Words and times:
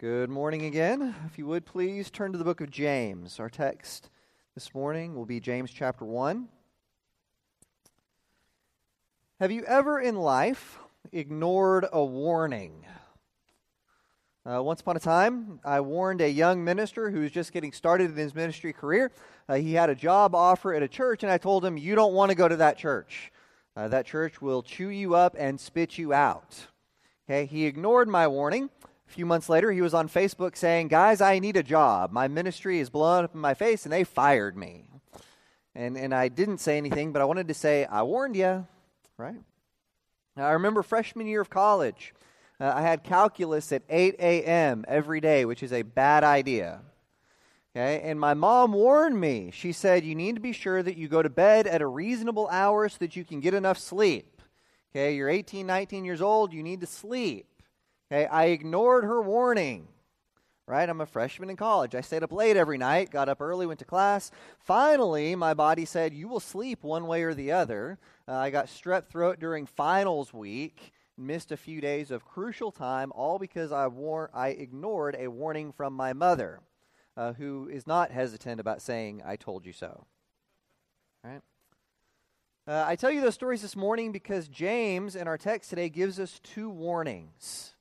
Good 0.00 0.28
morning 0.28 0.64
again. 0.64 1.14
If 1.24 1.38
you 1.38 1.46
would 1.46 1.64
please 1.64 2.10
turn 2.10 2.32
to 2.32 2.38
the 2.38 2.42
book 2.42 2.60
of 2.60 2.68
James. 2.68 3.38
Our 3.38 3.48
text 3.48 4.10
this 4.56 4.74
morning 4.74 5.14
will 5.14 5.24
be 5.24 5.38
James 5.38 5.70
chapter 5.70 6.04
1. 6.04 6.48
Have 9.38 9.52
you 9.52 9.64
ever 9.66 10.00
in 10.00 10.16
life 10.16 10.80
ignored 11.12 11.86
a 11.92 12.04
warning? 12.04 12.84
Uh, 14.44 14.60
once 14.64 14.80
upon 14.80 14.96
a 14.96 15.00
time, 15.00 15.60
I 15.64 15.78
warned 15.80 16.20
a 16.20 16.28
young 16.28 16.64
minister 16.64 17.10
who 17.10 17.20
was 17.20 17.30
just 17.30 17.52
getting 17.52 17.70
started 17.70 18.10
in 18.10 18.16
his 18.16 18.34
ministry 18.34 18.72
career. 18.72 19.12
Uh, 19.48 19.54
he 19.54 19.74
had 19.74 19.90
a 19.90 19.94
job 19.94 20.34
offer 20.34 20.74
at 20.74 20.82
a 20.82 20.88
church, 20.88 21.22
and 21.22 21.30
I 21.30 21.38
told 21.38 21.64
him, 21.64 21.78
You 21.78 21.94
don't 21.94 22.14
want 22.14 22.30
to 22.30 22.36
go 22.36 22.48
to 22.48 22.56
that 22.56 22.78
church. 22.78 23.30
Uh, 23.76 23.86
that 23.86 24.06
church 24.06 24.42
will 24.42 24.64
chew 24.64 24.88
you 24.88 25.14
up 25.14 25.36
and 25.38 25.60
spit 25.60 25.98
you 25.98 26.12
out. 26.12 26.66
Okay, 27.30 27.46
he 27.46 27.64
ignored 27.64 28.08
my 28.08 28.26
warning. 28.26 28.70
A 29.08 29.12
few 29.12 29.26
months 29.26 29.48
later, 29.48 29.70
he 29.70 29.80
was 29.80 29.94
on 29.94 30.08
Facebook 30.08 30.56
saying, 30.56 30.88
Guys, 30.88 31.20
I 31.20 31.38
need 31.38 31.56
a 31.56 31.62
job. 31.62 32.10
My 32.10 32.28
ministry 32.28 32.80
is 32.80 32.90
blown 32.90 33.24
up 33.24 33.34
in 33.34 33.40
my 33.40 33.54
face, 33.54 33.84
and 33.84 33.92
they 33.92 34.04
fired 34.04 34.56
me. 34.56 34.84
And, 35.74 35.96
and 35.96 36.14
I 36.14 36.28
didn't 36.28 36.58
say 36.58 36.76
anything, 36.76 37.12
but 37.12 37.20
I 37.20 37.24
wanted 37.24 37.48
to 37.48 37.54
say, 37.54 37.84
I 37.84 38.02
warned 38.02 38.36
you, 38.36 38.66
right? 39.18 39.40
Now, 40.36 40.46
I 40.46 40.52
remember 40.52 40.82
freshman 40.82 41.26
year 41.26 41.40
of 41.40 41.50
college. 41.50 42.14
Uh, 42.60 42.72
I 42.74 42.82
had 42.82 43.02
calculus 43.02 43.72
at 43.72 43.82
8 43.88 44.16
a.m. 44.18 44.84
every 44.86 45.20
day, 45.20 45.44
which 45.44 45.62
is 45.62 45.72
a 45.72 45.82
bad 45.82 46.22
idea. 46.22 46.80
Okay, 47.76 48.00
and 48.08 48.20
my 48.20 48.34
mom 48.34 48.72
warned 48.72 49.20
me. 49.20 49.50
She 49.52 49.72
said, 49.72 50.04
You 50.04 50.14
need 50.14 50.36
to 50.36 50.40
be 50.40 50.52
sure 50.52 50.80
that 50.80 50.96
you 50.96 51.08
go 51.08 51.22
to 51.22 51.30
bed 51.30 51.66
at 51.66 51.82
a 51.82 51.86
reasonable 51.86 52.48
hour 52.52 52.88
so 52.88 52.98
that 53.00 53.16
you 53.16 53.24
can 53.24 53.40
get 53.40 53.52
enough 53.52 53.78
sleep. 53.78 54.40
Okay, 54.92 55.16
you're 55.16 55.28
18, 55.28 55.66
19 55.66 56.04
years 56.04 56.22
old, 56.22 56.52
you 56.52 56.62
need 56.62 56.80
to 56.82 56.86
sleep. 56.86 57.46
Okay, 58.14 58.26
I 58.26 58.44
ignored 58.46 59.02
her 59.02 59.20
warning. 59.20 59.88
Right? 60.68 60.88
I'm 60.88 61.00
a 61.00 61.06
freshman 61.06 61.50
in 61.50 61.56
college. 61.56 61.96
I 61.96 62.00
stayed 62.00 62.22
up 62.22 62.32
late 62.32 62.56
every 62.56 62.78
night, 62.78 63.10
got 63.10 63.28
up 63.28 63.40
early, 63.40 63.66
went 63.66 63.80
to 63.80 63.84
class. 63.84 64.30
Finally, 64.60 65.34
my 65.34 65.52
body 65.52 65.84
said, 65.84 66.14
You 66.14 66.28
will 66.28 66.40
sleep 66.40 66.84
one 66.84 67.08
way 67.08 67.24
or 67.24 67.34
the 67.34 67.50
other. 67.50 67.98
Uh, 68.28 68.34
I 68.34 68.50
got 68.50 68.68
strep 68.68 69.08
throat 69.08 69.40
during 69.40 69.66
finals 69.66 70.32
week 70.32 70.92
missed 71.16 71.50
a 71.52 71.56
few 71.56 71.80
days 71.80 72.10
of 72.10 72.24
crucial 72.24 72.70
time, 72.70 73.12
all 73.14 73.38
because 73.38 73.72
I, 73.72 73.88
war- 73.88 74.30
I 74.32 74.48
ignored 74.48 75.16
a 75.18 75.28
warning 75.28 75.72
from 75.72 75.92
my 75.92 76.12
mother, 76.12 76.60
uh, 77.16 77.34
who 77.34 77.68
is 77.68 77.86
not 77.86 78.10
hesitant 78.10 78.60
about 78.60 78.80
saying, 78.80 79.22
I 79.24 79.36
told 79.36 79.66
you 79.66 79.72
so. 79.72 80.06
Right? 81.22 81.40
Uh, 82.66 82.84
I 82.86 82.96
tell 82.96 83.10
you 83.10 83.20
those 83.20 83.34
stories 83.34 83.62
this 83.62 83.76
morning 83.76 84.12
because 84.12 84.48
James, 84.48 85.14
in 85.14 85.28
our 85.28 85.38
text 85.38 85.70
today, 85.70 85.88
gives 85.88 86.18
us 86.18 86.40
two 86.42 86.70
warnings. 86.70 87.73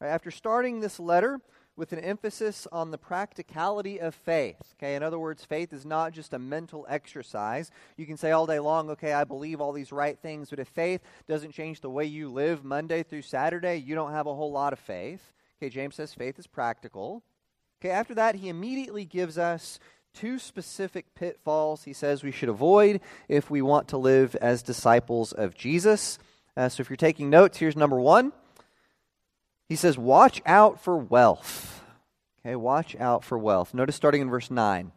After 0.00 0.30
starting 0.30 0.80
this 0.80 1.00
letter, 1.00 1.40
with 1.78 1.92
an 1.92 2.00
emphasis 2.00 2.66
on 2.72 2.90
the 2.90 2.98
practicality 2.98 4.00
of 4.00 4.12
faith. 4.12 4.74
Okay, 4.74 4.96
in 4.96 5.02
other 5.02 5.18
words, 5.18 5.44
faith 5.44 5.72
is 5.72 5.86
not 5.86 6.12
just 6.12 6.34
a 6.34 6.38
mental 6.38 6.84
exercise. 6.88 7.70
You 7.96 8.04
can 8.04 8.16
say 8.16 8.32
all 8.32 8.46
day 8.46 8.58
long, 8.58 8.90
okay, 8.90 9.12
I 9.12 9.22
believe 9.22 9.60
all 9.60 9.72
these 9.72 9.92
right 9.92 10.18
things, 10.18 10.50
but 10.50 10.58
if 10.58 10.66
faith 10.66 11.00
doesn't 11.28 11.52
change 11.52 11.80
the 11.80 11.88
way 11.88 12.04
you 12.04 12.30
live 12.30 12.64
Monday 12.64 13.04
through 13.04 13.22
Saturday, 13.22 13.76
you 13.76 13.94
don't 13.94 14.10
have 14.10 14.26
a 14.26 14.34
whole 14.34 14.50
lot 14.50 14.72
of 14.72 14.80
faith. 14.80 15.32
Okay, 15.62 15.70
James 15.70 15.94
says 15.94 16.12
faith 16.12 16.36
is 16.38 16.48
practical. 16.48 17.22
Okay, 17.80 17.90
after 17.90 18.14
that, 18.16 18.34
he 18.34 18.48
immediately 18.48 19.04
gives 19.04 19.38
us 19.38 19.78
two 20.12 20.40
specific 20.40 21.14
pitfalls 21.14 21.84
he 21.84 21.92
says 21.92 22.24
we 22.24 22.32
should 22.32 22.48
avoid 22.48 23.00
if 23.28 23.50
we 23.50 23.62
want 23.62 23.86
to 23.86 23.98
live 23.98 24.34
as 24.36 24.64
disciples 24.64 25.32
of 25.32 25.54
Jesus. 25.54 26.18
Uh, 26.56 26.68
so 26.68 26.80
if 26.80 26.90
you're 26.90 26.96
taking 26.96 27.30
notes, 27.30 27.58
here's 27.58 27.76
number 27.76 28.00
one. 28.00 28.32
He 29.68 29.76
says, 29.76 29.98
Watch 29.98 30.40
out 30.46 30.80
for 30.80 30.96
wealth. 30.96 31.82
Okay, 32.40 32.56
watch 32.56 32.96
out 32.96 33.24
for 33.24 33.36
wealth. 33.36 33.74
Notice 33.74 33.96
starting 33.96 34.22
in 34.22 34.30
verse 34.30 34.50
9. 34.50 34.92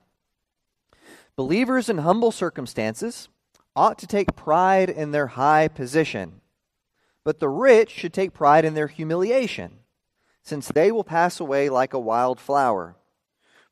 Believers 1.35 1.89
in 1.89 1.99
humble 1.99 2.31
circumstances 2.31 3.27
ought 3.75 3.97
to 3.99 4.07
take 4.07 4.35
pride 4.35 4.89
in 4.89 5.11
their 5.11 5.27
high 5.27 5.67
position, 5.67 6.41
but 7.23 7.39
the 7.39 7.49
rich 7.49 7.89
should 7.89 8.13
take 8.13 8.33
pride 8.33 8.65
in 8.65 8.73
their 8.73 8.87
humiliation, 8.87 9.79
since 10.43 10.67
they 10.67 10.91
will 10.91 11.03
pass 11.03 11.39
away 11.39 11.69
like 11.69 11.93
a 11.93 11.99
wild 11.99 12.39
flower. 12.39 12.95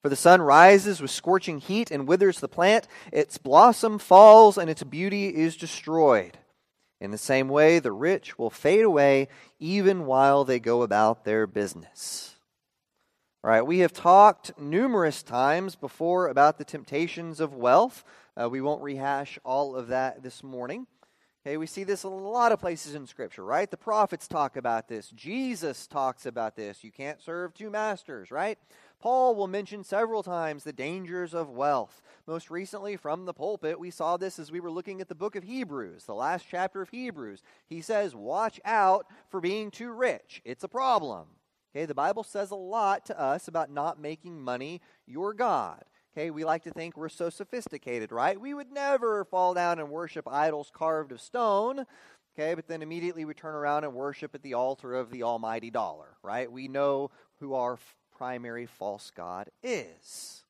For 0.01 0.09
the 0.09 0.15
sun 0.15 0.41
rises 0.41 1.01
with 1.01 1.11
scorching 1.11 1.59
heat 1.59 1.91
and 1.91 2.07
withers 2.07 2.39
the 2.39 2.47
plant, 2.47 2.88
its 3.11 3.38
blossom 3.38 3.99
falls, 3.99 4.57
and 4.57 4.69
its 4.69 4.83
beauty 4.83 5.27
is 5.27 5.57
destroyed. 5.57 6.38
In 7.01 7.11
the 7.11 7.17
same 7.17 7.47
way, 7.47 7.79
the 7.79 7.91
rich 7.91 8.37
will 8.37 8.49
fade 8.49 8.83
away 8.83 9.29
even 9.59 10.05
while 10.05 10.43
they 10.43 10.59
go 10.59 10.81
about 10.81 11.23
their 11.23 11.47
business. 11.47 12.35
All 13.41 13.49
right, 13.49 13.65
we 13.65 13.79
have 13.79 13.93
talked 13.93 14.59
numerous 14.59 15.23
times 15.23 15.75
before 15.75 16.27
about 16.27 16.57
the 16.57 16.65
temptations 16.65 17.39
of 17.39 17.53
wealth. 17.53 18.03
Uh, 18.35 18.49
we 18.49 18.59
won't 18.59 18.81
rehash 18.81 19.39
all 19.45 19.77
of 19.77 19.88
that 19.88 20.23
this 20.23 20.43
morning. 20.43 20.88
Okay, 21.45 21.55
we 21.55 21.65
see 21.65 21.85
this 21.85 22.03
a 22.03 22.09
lot 22.09 22.51
of 22.51 22.59
places 22.59 22.95
in 22.95 23.07
Scripture, 23.07 23.45
right? 23.45 23.71
The 23.71 23.77
prophets 23.77 24.27
talk 24.27 24.57
about 24.57 24.89
this. 24.89 25.09
Jesus 25.11 25.88
talks 25.88 26.25
about 26.25 26.57
this. 26.57 26.83
You 26.83 26.91
can't 26.91 27.21
serve 27.21 27.53
two 27.53 27.69
masters, 27.69 28.29
right? 28.29 28.59
Paul 28.99 29.35
will 29.35 29.47
mention 29.47 29.83
several 29.83 30.23
times 30.23 30.63
the 30.63 30.73
dangers 30.73 31.33
of 31.33 31.49
wealth. 31.49 32.01
Most 32.27 32.51
recently, 32.51 32.97
from 32.97 33.25
the 33.25 33.33
pulpit, 33.33 33.79
we 33.79 33.91
saw 33.91 34.17
this 34.17 34.37
as 34.37 34.51
we 34.51 34.59
were 34.59 34.69
looking 34.69 34.99
at 34.99 35.07
the 35.07 35.15
book 35.15 35.35
of 35.35 35.43
Hebrews, 35.43 36.03
the 36.03 36.13
last 36.13 36.45
chapter 36.49 36.81
of 36.81 36.89
Hebrews. 36.89 37.41
He 37.65 37.81
says, 37.81 38.13
Watch 38.13 38.59
out 38.65 39.07
for 39.29 39.39
being 39.39 39.71
too 39.71 39.91
rich. 39.91 40.41
It's 40.43 40.65
a 40.65 40.67
problem. 40.67 41.27
Okay, 41.73 41.85
the 41.85 41.95
Bible 41.95 42.23
says 42.23 42.51
a 42.51 42.55
lot 42.55 43.05
to 43.05 43.19
us 43.19 43.47
about 43.47 43.69
not 43.69 44.01
making 44.01 44.41
money 44.41 44.81
your 45.05 45.33
God. 45.33 45.83
Okay, 46.11 46.31
we 46.31 46.43
like 46.43 46.63
to 46.63 46.71
think 46.71 46.97
we're 46.97 47.07
so 47.07 47.29
sophisticated, 47.29 48.11
right? 48.11 48.39
We 48.39 48.53
would 48.53 48.71
never 48.71 49.23
fall 49.23 49.53
down 49.53 49.79
and 49.79 49.89
worship 49.89 50.27
idols 50.27 50.71
carved 50.73 51.11
of 51.11 51.21
stone. 51.21 51.85
Okay, 52.38 52.55
but 52.55 52.67
then 52.67 52.81
immediately 52.81 53.25
we 53.25 53.33
turn 53.33 53.53
around 53.55 53.83
and 53.83 53.93
worship 53.93 54.33
at 54.33 54.41
the 54.41 54.55
altar 54.55 54.93
of 54.93 55.11
the 55.11 55.23
almighty 55.23 55.69
dollar, 55.69 56.17
right? 56.23 56.51
We 56.51 56.67
know 56.67 57.11
who 57.39 57.53
our 57.53 57.77
primary 58.19 58.66
false 58.66 59.12
God 59.16 59.50
is. 59.63 60.44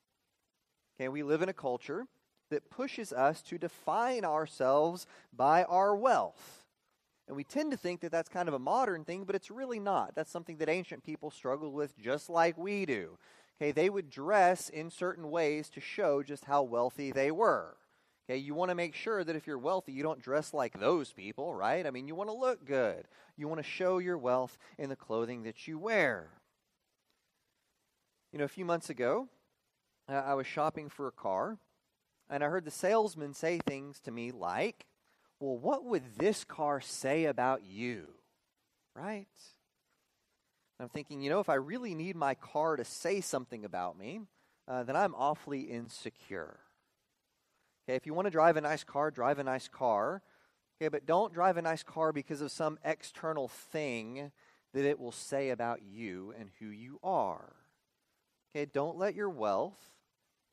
Okay, 1.00 1.08
we 1.08 1.22
live 1.22 1.44
in 1.44 1.50
a 1.50 1.54
culture 1.54 2.08
that 2.50 2.72
pushes 2.72 3.14
us 3.14 3.44
to 3.44 3.60
define 3.60 4.26
ourselves 4.26 5.06
by 5.32 5.64
our 5.66 5.96
wealth. 5.96 6.66
And 7.28 7.38
we 7.38 7.44
tend 7.44 7.70
to 7.70 7.78
think 7.78 8.02
that 8.02 8.12
that's 8.12 8.28
kind 8.28 8.48
of 8.48 8.56
a 8.56 8.60
modern 8.60 9.06
thing, 9.06 9.24
but 9.24 9.36
it's 9.36 9.52
really 9.52 9.80
not. 9.80 10.16
That's 10.16 10.32
something 10.32 10.58
that 10.58 10.68
ancient 10.68 11.04
people 11.04 11.30
struggled 11.30 11.76
with 11.76 11.96
just 11.96 12.28
like 12.28 12.58
we 12.58 12.88
do. 12.88 13.20
Okay, 13.62 13.72
they 13.72 13.92
would 13.92 14.10
dress 14.10 14.70
in 14.70 14.90
certain 14.90 15.30
ways 15.30 15.70
to 15.70 15.80
show 15.80 16.24
just 16.24 16.46
how 16.46 16.64
wealthy 16.64 17.12
they 17.12 17.30
were. 17.30 17.76
Okay, 18.28 18.38
you 18.38 18.56
want 18.56 18.70
to 18.70 18.76
make 18.76 18.96
sure 18.96 19.24
that 19.24 19.36
if 19.36 19.46
you're 19.46 19.60
wealthy, 19.60 19.92
you 19.92 20.02
don't 20.02 20.24
dress 20.24 20.56
like 20.56 20.80
those 20.80 21.14
people, 21.14 21.54
right? 21.54 21.86
I 21.86 21.92
mean, 21.92 22.08
you 22.08 22.16
want 22.16 22.32
to 22.32 22.36
look 22.36 22.66
good. 22.66 23.06
You 23.38 23.48
want 23.48 23.60
to 23.60 23.70
show 23.70 24.00
your 24.00 24.18
wealth 24.18 24.58
in 24.80 24.90
the 24.90 24.96
clothing 24.96 25.44
that 25.44 25.68
you 25.68 25.78
wear. 25.78 26.30
You 28.32 28.38
know, 28.38 28.46
a 28.46 28.50
few 28.50 28.66
months 28.66 28.92
ago, 28.92 29.28
uh, 30.08 30.14
I 30.14 30.36
was 30.36 30.46
shopping 30.46 30.90
for 30.90 31.08
a 31.08 31.12
car, 31.12 31.58
and 32.30 32.44
I 32.44 32.48
heard 32.48 32.64
the 32.64 32.72
salesman 32.72 33.34
say 33.34 33.60
things 33.66 34.00
to 34.02 34.12
me 34.12 34.32
like, 34.32 34.86
Well, 35.40 35.58
what 35.58 35.84
would 35.86 36.04
this 36.18 36.44
car 36.44 36.80
say 36.80 37.26
about 37.26 37.64
you? 37.66 38.08
Right? 38.96 39.28
I'm 40.80 40.90
thinking, 40.90 41.22
you 41.22 41.30
know, 41.30 41.40
if 41.40 41.50
I 41.50 41.56
really 41.56 41.96
need 41.96 42.16
my 42.16 42.36
car 42.36 42.78
to 42.78 42.86
say 42.86 43.20
something 43.20 43.66
about 43.66 43.98
me, 43.98 44.22
uh, 44.68 44.84
then 44.84 44.96
I'm 44.96 45.16
awfully 45.16 45.62
insecure. 45.62 46.60
Okay, 47.84 47.96
if 47.96 48.06
you 48.06 48.14
want 48.14 48.28
to 48.28 48.32
drive 48.32 48.56
a 48.56 48.62
nice 48.62 48.84
car, 48.84 49.12
drive 49.12 49.40
a 49.40 49.44
nice 49.44 49.68
car. 49.68 50.22
Okay, 50.80 50.88
but 50.88 51.06
don't 51.06 51.34
drive 51.34 51.58
a 51.58 51.62
nice 51.62 51.84
car 51.84 52.14
because 52.14 52.40
of 52.40 52.52
some 52.52 52.78
external 52.86 53.48
thing 53.48 54.32
that 54.74 54.86
it 54.86 55.00
will 55.00 55.12
say 55.12 55.50
about 55.50 55.82
you 55.82 56.34
and 56.40 56.52
who 56.60 56.68
you 56.68 57.00
are. 57.04 57.59
Okay, 58.56 58.66
don't 58.66 58.98
let 58.98 59.16
your 59.16 59.30
wealth, 59.30 59.92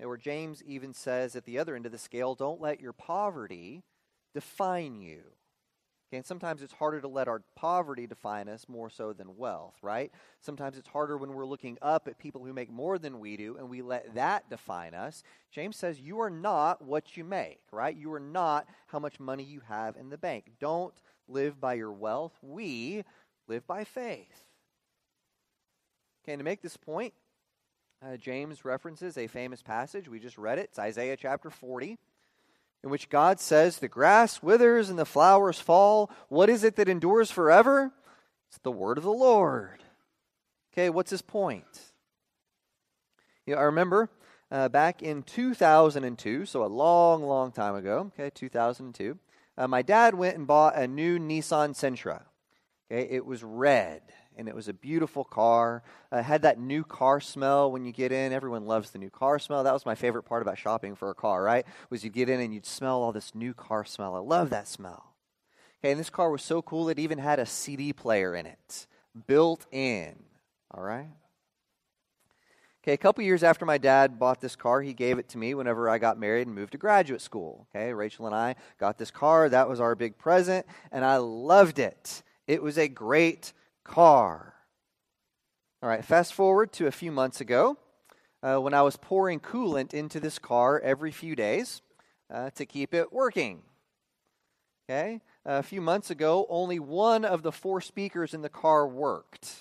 or 0.01 0.17
James 0.17 0.63
even 0.65 0.93
says 0.93 1.35
at 1.35 1.45
the 1.45 1.59
other 1.59 1.75
end 1.75 1.87
of 1.87 1.93
the 1.93 1.99
scale, 1.99 2.35
don't 2.35 2.61
let 2.61 2.81
your 2.81 2.93
poverty 2.93 3.85
define 4.35 5.01
you. 5.01 5.23
Okay, 6.09 6.19
and 6.19 6.27
sometimes 6.27 6.63
it's 6.63 6.75
harder 6.75 7.01
to 7.01 7.09
let 7.09 7.27
our 7.27 7.43
poverty 7.57 8.07
define 8.07 8.49
us 8.49 8.67
more 8.69 8.89
so 8.89 9.13
than 9.13 9.37
wealth, 9.37 9.75
right? 9.83 10.13
Sometimes 10.41 10.77
it's 10.77 10.87
harder 10.87 11.17
when 11.17 11.33
we're 11.33 11.47
looking 11.47 11.79
up 11.83 12.07
at 12.07 12.19
people 12.19 12.45
who 12.45 12.53
make 12.53 12.71
more 12.71 12.97
than 12.97 13.19
we 13.19 13.37
do 13.37 13.57
and 13.57 13.69
we 13.69 13.83
let 13.83 14.15
that 14.15 14.49
define 14.49 14.95
us. 14.95 15.25
James 15.51 15.77
says 15.77 15.99
you 15.99 16.21
are 16.21 16.31
not 16.31 16.81
what 16.81 17.17
you 17.17 17.25
make, 17.25 17.61
right? 17.73 17.97
You 17.97 18.13
are 18.13 18.21
not 18.21 18.69
how 18.87 19.01
much 19.01 19.19
money 19.19 19.43
you 19.43 19.63
have 19.67 19.97
in 19.97 20.11
the 20.11 20.19
bank. 20.19 20.53
Don't 20.61 20.95
live 21.27 21.61
by 21.61 21.75
your 21.75 21.93
wealth. 21.93 22.39
We 22.41 23.03
live 23.49 23.67
by 23.67 23.83
faith. 23.83 24.45
Okay, 26.23 26.37
to 26.37 26.45
make 26.45 26.63
this 26.63 26.77
point, 26.77 27.15
uh, 28.05 28.17
James 28.17 28.65
references 28.65 29.17
a 29.17 29.27
famous 29.27 29.63
passage. 29.63 30.09
We 30.09 30.19
just 30.19 30.39
read 30.39 30.59
it. 30.59 30.69
It's 30.71 30.79
Isaiah 30.79 31.17
chapter 31.17 31.51
40, 31.51 31.99
in 32.85 32.91
which 32.91 33.09
God 33.09 33.41
says, 33.41 33.79
The 33.79 33.89
grass 33.89 34.43
withers 34.43 34.91
and 34.91 34.99
the 34.99 35.05
flowers 35.05 35.59
fall. 35.59 36.11
What 36.29 36.51
is 36.51 36.65
it 36.65 36.77
that 36.77 36.89
endures 36.89 37.31
forever? 37.31 37.93
It's 38.49 38.59
the 38.59 38.73
word 38.73 38.99
of 38.99 39.05
the 39.05 39.11
Lord. 39.11 39.83
Okay, 40.73 40.91
what's 40.91 41.11
his 41.11 41.23
point? 41.23 41.65
You 43.47 43.55
know, 43.55 43.61
I 43.61 43.65
remember 43.65 44.11
uh, 44.51 44.69
back 44.69 45.03
in 45.03 45.23
2002, 45.23 46.47
so 46.47 46.65
a 46.65 46.67
long, 46.67 47.25
long 47.25 47.51
time 47.51 47.75
ago, 47.75 48.13
okay, 48.19 48.31
2002, 48.31 49.19
uh, 49.59 49.69
my 49.69 49.83
dad 49.83 50.15
went 50.15 50.37
and 50.37 50.47
bought 50.47 50.77
a 50.77 50.87
new 50.87 51.19
Nissan 51.19 51.71
Sentra. 51.71 52.23
Okay, 52.91 53.09
it 53.11 53.25
was 53.25 53.43
red 53.43 54.03
and 54.37 54.49
it 54.49 54.55
was 54.55 54.69
a 54.69 54.73
beautiful 54.73 55.25
car. 55.25 55.83
Uh, 56.13 56.23
had 56.23 56.43
that 56.43 56.59
new 56.59 56.85
car 56.85 57.21
smell 57.21 57.71
when 57.71 57.85
you 57.85 57.93
get 57.93 58.13
in. 58.13 58.33
Everyone 58.33 58.67
loves 58.67 58.91
the 58.91 58.99
new 58.99 59.11
car 59.11 59.39
smell. 59.39 59.65
That 59.65 59.73
was 59.73 59.87
my 59.87 59.95
favorite 59.95 60.25
part 60.25 60.43
about 60.43 60.59
shopping 60.59 60.95
for 60.95 61.11
a 61.11 61.15
car, 61.15 61.43
right? 61.43 61.67
Was 61.91 62.05
you 62.05 62.11
get 62.11 62.29
in 62.29 62.41
and 62.41 62.53
you'd 62.53 62.67
smell 62.67 63.03
all 63.03 63.13
this 63.13 63.35
new 63.35 63.55
car 63.55 63.85
smell. 63.85 64.15
I 64.15 64.21
love 64.21 64.51
that 64.51 64.69
smell. 64.69 65.15
Okay, 65.81 65.91
and 65.91 66.01
this 66.01 66.11
car 66.11 66.31
was 66.31 66.43
so 66.43 66.63
cool 66.63 66.89
it 66.89 66.99
even 66.99 67.19
had 67.19 67.39
a 67.39 67.47
CD 67.47 67.93
player 67.93 68.35
in 68.35 68.47
it, 68.47 68.87
built 69.27 69.67
in. 69.71 70.15
All 70.71 70.83
right? 70.83 71.11
Okay, 72.87 72.93
a 72.93 72.99
couple 72.99 73.25
years 73.25 73.43
after 73.43 73.67
my 73.67 73.79
dad 73.79 74.17
bought 74.17 74.41
this 74.41 74.55
car, 74.55 74.81
he 74.81 74.93
gave 74.93 75.19
it 75.19 75.29
to 75.31 75.39
me 75.39 75.55
whenever 75.55 75.91
I 75.91 75.99
got 75.99 76.21
married 76.21 76.47
and 76.47 76.55
moved 76.55 76.71
to 76.71 76.79
graduate 76.79 77.21
school. 77.21 77.67
Okay, 77.75 77.93
Rachel 77.93 78.27
and 78.27 78.35
I 78.35 78.55
got 78.79 78.97
this 78.97 79.11
car. 79.11 79.49
That 79.49 79.69
was 79.69 79.81
our 79.81 79.97
big 79.97 80.17
present, 80.17 80.65
and 80.93 81.05
I 81.05 81.17
loved 81.17 81.81
it. 81.81 82.23
It 82.47 82.63
was 82.63 82.79
a 82.79 82.87
great 82.87 83.53
car. 83.87 84.55
All 85.83 85.89
right, 85.89 86.05
fast 86.05 86.35
forward 86.35 86.73
to 86.75 86.87
a 86.87 86.91
few 86.93 87.13
months 87.13 87.41
ago 87.41 87.79
uh, 88.43 88.57
when 88.57 88.75
I 88.75 88.83
was 88.83 88.97
pouring 88.97 89.41
coolant 89.41 89.95
into 89.95 90.21
this 90.21 90.39
car 90.39 90.81
every 90.81 91.13
few 91.13 91.37
days 91.37 91.83
uh, 92.33 92.51
to 92.57 92.67
keep 92.67 92.93
it 92.93 93.13
working. 93.13 93.63
Okay, 94.89 95.21
a 95.45 95.63
few 95.63 95.81
months 95.81 96.11
ago, 96.11 96.47
only 96.49 96.79
one 96.79 97.25
of 97.25 97.43
the 97.43 97.53
four 97.53 97.81
speakers 97.81 98.35
in 98.35 98.43
the 98.43 98.49
car 98.49 98.87
worked. 98.87 99.55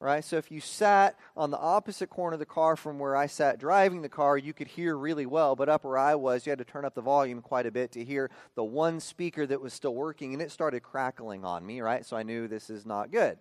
Right, 0.00 0.24
so 0.24 0.36
if 0.36 0.50
you 0.50 0.60
sat 0.60 1.18
on 1.34 1.50
the 1.50 1.58
opposite 1.58 2.10
corner 2.10 2.34
of 2.34 2.40
the 2.40 2.44
car 2.44 2.76
from 2.76 2.98
where 2.98 3.16
I 3.16 3.26
sat 3.26 3.58
driving 3.58 4.02
the 4.02 4.08
car, 4.08 4.36
you 4.36 4.52
could 4.52 4.66
hear 4.66 4.98
really 4.98 5.24
well. 5.24 5.56
But 5.56 5.70
up 5.70 5.84
where 5.84 5.96
I 5.96 6.14
was, 6.14 6.44
you 6.44 6.50
had 6.50 6.58
to 6.58 6.64
turn 6.64 6.84
up 6.84 6.94
the 6.94 7.00
volume 7.00 7.40
quite 7.40 7.64
a 7.64 7.70
bit 7.70 7.92
to 7.92 8.04
hear 8.04 8.30
the 8.54 8.64
one 8.64 9.00
speaker 9.00 9.46
that 9.46 9.62
was 9.62 9.72
still 9.72 9.94
working, 9.94 10.34
and 10.34 10.42
it 10.42 10.50
started 10.50 10.82
crackling 10.82 11.44
on 11.44 11.64
me, 11.64 11.80
right? 11.80 12.04
So 12.04 12.18
I 12.18 12.22
knew 12.22 12.48
this 12.48 12.68
is 12.68 12.84
not 12.84 13.12
good. 13.12 13.38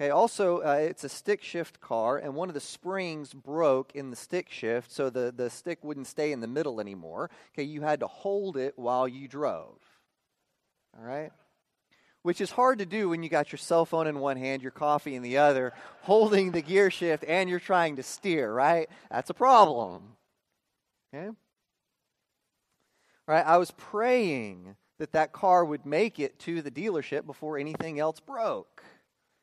Okay, 0.00 0.08
also, 0.08 0.62
uh, 0.62 0.78
it's 0.80 1.04
a 1.04 1.10
stick 1.10 1.42
shift 1.42 1.78
car, 1.78 2.16
and 2.16 2.34
one 2.34 2.48
of 2.48 2.54
the 2.54 2.60
springs 2.60 3.34
broke 3.34 3.94
in 3.94 4.08
the 4.08 4.16
stick 4.16 4.48
shift, 4.48 4.90
so 4.90 5.10
the, 5.10 5.30
the 5.36 5.50
stick 5.50 5.84
wouldn't 5.84 6.06
stay 6.06 6.32
in 6.32 6.40
the 6.40 6.46
middle 6.46 6.80
anymore. 6.80 7.28
Okay, 7.52 7.64
you 7.64 7.82
had 7.82 8.00
to 8.00 8.06
hold 8.06 8.56
it 8.56 8.78
while 8.78 9.06
you 9.06 9.28
drove. 9.28 9.78
All 10.96 11.04
right? 11.04 11.32
Which 12.22 12.40
is 12.40 12.50
hard 12.50 12.78
to 12.78 12.86
do 12.86 13.10
when 13.10 13.22
you 13.22 13.28
got 13.28 13.52
your 13.52 13.58
cell 13.58 13.84
phone 13.84 14.06
in 14.06 14.20
one 14.20 14.38
hand, 14.38 14.62
your 14.62 14.70
coffee 14.70 15.16
in 15.16 15.22
the 15.22 15.36
other, 15.36 15.74
holding 16.00 16.52
the 16.52 16.62
gear 16.62 16.90
shift, 16.90 17.22
and 17.28 17.50
you're 17.50 17.60
trying 17.60 17.96
to 17.96 18.02
steer, 18.02 18.50
right? 18.50 18.88
That's 19.10 19.28
a 19.28 19.34
problem. 19.34 20.16
Okay? 21.12 21.26
All 21.26 21.34
right, 23.26 23.46
I 23.46 23.58
was 23.58 23.70
praying 23.72 24.76
that 24.98 25.12
that 25.12 25.32
car 25.32 25.62
would 25.62 25.84
make 25.84 26.18
it 26.18 26.38
to 26.38 26.62
the 26.62 26.70
dealership 26.70 27.26
before 27.26 27.58
anything 27.58 28.00
else 28.00 28.18
broke. 28.18 28.82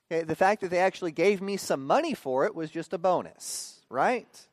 Okay, 0.09 0.24
the 0.24 0.36
fact 0.36 0.62
that 0.62 0.71
they 0.71 0.80
actually 0.80 1.12
gave 1.12 1.42
me 1.42 1.57
some 1.57 1.86
money 1.86 2.13
for 2.13 2.45
it 2.45 2.56
was 2.56 2.69
just 2.69 2.94
a 2.94 2.98
bonus, 2.98 3.81
right? 3.89 4.48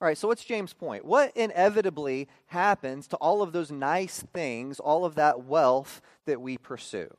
All 0.00 0.06
right, 0.06 0.16
so 0.16 0.28
what's 0.28 0.44
James' 0.44 0.72
point? 0.72 1.04
What 1.04 1.36
inevitably 1.36 2.28
happens 2.46 3.06
to 3.08 3.16
all 3.16 3.42
of 3.42 3.52
those 3.52 3.70
nice 3.70 4.22
things, 4.32 4.80
all 4.80 5.04
of 5.04 5.16
that 5.16 5.44
wealth 5.44 6.00
that 6.26 6.40
we 6.40 6.56
pursue? 6.56 7.12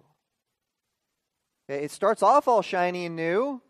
Okay, 1.70 1.84
it 1.84 1.92
starts 1.92 2.24
off 2.24 2.48
all 2.48 2.62
shiny 2.62 3.06
and 3.06 3.16
new, 3.16 3.62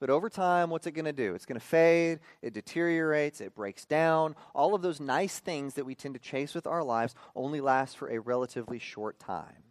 but 0.00 0.10
over 0.10 0.28
time, 0.28 0.70
what's 0.70 0.86
it 0.86 0.92
going 0.92 1.06
to 1.06 1.12
do? 1.12 1.34
It's 1.34 1.46
going 1.46 1.58
to 1.58 1.64
fade, 1.66 2.18
it 2.42 2.52
deteriorates, 2.52 3.40
it 3.40 3.54
breaks 3.54 3.86
down. 3.86 4.34
All 4.54 4.74
of 4.74 4.82
those 4.82 5.00
nice 5.00 5.38
things 5.38 5.74
that 5.74 5.86
we 5.86 5.94
tend 5.94 6.14
to 6.14 6.20
chase 6.20 6.54
with 6.54 6.66
our 6.66 6.82
lives 6.82 7.14
only 7.34 7.60
last 7.60 7.96
for 7.96 8.08
a 8.08 8.18
relatively 8.18 8.78
short 8.78 9.18
time. 9.18 9.65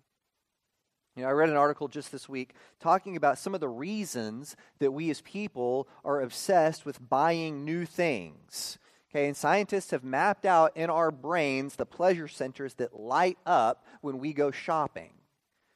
You 1.15 1.23
know, 1.23 1.29
I 1.29 1.31
read 1.31 1.50
an 1.50 1.56
article 1.56 1.88
just 1.88 2.12
this 2.12 2.27
week 2.27 2.56
talking 2.79 3.15
about 3.15 3.38
some 3.38 3.53
of 3.53 3.62
the 3.62 3.69
reasons 3.69 4.57
that 4.79 4.91
we 4.91 5.09
as 5.09 5.21
people 5.21 5.88
are 6.03 6.21
obsessed 6.21 6.85
with 6.85 7.09
buying 7.09 7.63
new 7.63 7.85
things. 7.85 8.77
Okay, 9.09 9.27
and 9.27 9.38
scientists 9.38 9.91
have 9.91 10.03
mapped 10.03 10.45
out 10.45 10.75
in 10.75 10.89
our 10.89 11.12
brains 11.12 11.77
the 11.77 11.85
pleasure 11.85 12.27
centers 12.27 12.73
that 12.75 13.00
light 13.00 13.38
up 13.45 13.85
when 14.01 14.19
we 14.19 14.33
go 14.33 14.51
shopping. 14.51 15.13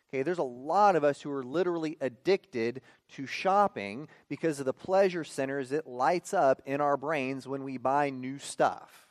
Okay, 0.09 0.23
there's 0.23 0.39
a 0.39 0.43
lot 0.43 0.97
of 0.97 1.05
us 1.05 1.21
who 1.21 1.31
are 1.31 1.43
literally 1.43 1.97
addicted 2.01 2.81
to 3.13 3.25
shopping 3.25 4.09
because 4.27 4.59
of 4.59 4.65
the 4.65 4.73
pleasure 4.73 5.23
centers 5.23 5.71
it 5.71 5.87
lights 5.87 6.33
up 6.33 6.61
in 6.65 6.81
our 6.81 6.97
brains 6.97 7.47
when 7.47 7.63
we 7.63 7.77
buy 7.77 8.09
new 8.09 8.39
stuff. 8.39 9.08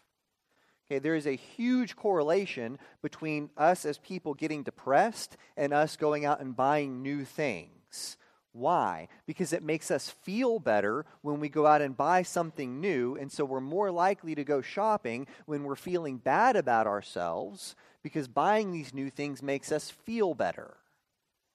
Okay, 0.91 0.99
there 0.99 1.17
is 1.17 1.27
a 1.27 1.37
huge 1.37 1.97
correlation 1.97 2.79
between 3.03 3.51
us 3.59 3.85
as 3.85 3.99
people 3.99 4.33
getting 4.33 4.63
depressed 4.63 5.37
and 5.55 5.75
us 5.75 5.97
going 5.97 6.25
out 6.25 6.41
and 6.41 6.57
buying 6.57 7.03
new 7.03 7.27
things. 7.27 8.17
Why? 8.53 9.09
Because 9.27 9.53
it 9.53 9.63
makes 9.63 9.91
us 9.91 10.09
feel 10.09 10.59
better 10.59 11.05
when 11.21 11.41
we 11.41 11.51
go 11.51 11.67
out 11.67 11.83
and 11.83 11.95
buy 11.95 12.23
something 12.23 12.81
new, 12.81 13.17
and 13.17 13.31
so 13.31 13.45
we're 13.45 13.61
more 13.61 13.91
likely 13.91 14.35
to 14.35 14.45
go 14.45 14.63
shopping 14.63 15.27
when 15.45 15.63
we're 15.65 15.77
feeling 15.77 16.17
bad 16.17 16.57
about 16.57 16.87
ourselves 16.87 17.77
because 18.03 18.27
buying 18.27 18.73
these 18.73 18.95
new 18.95 19.11
things 19.11 19.43
makes 19.43 19.71
us 19.71 19.91
feel 19.91 20.35
better. 20.35 20.79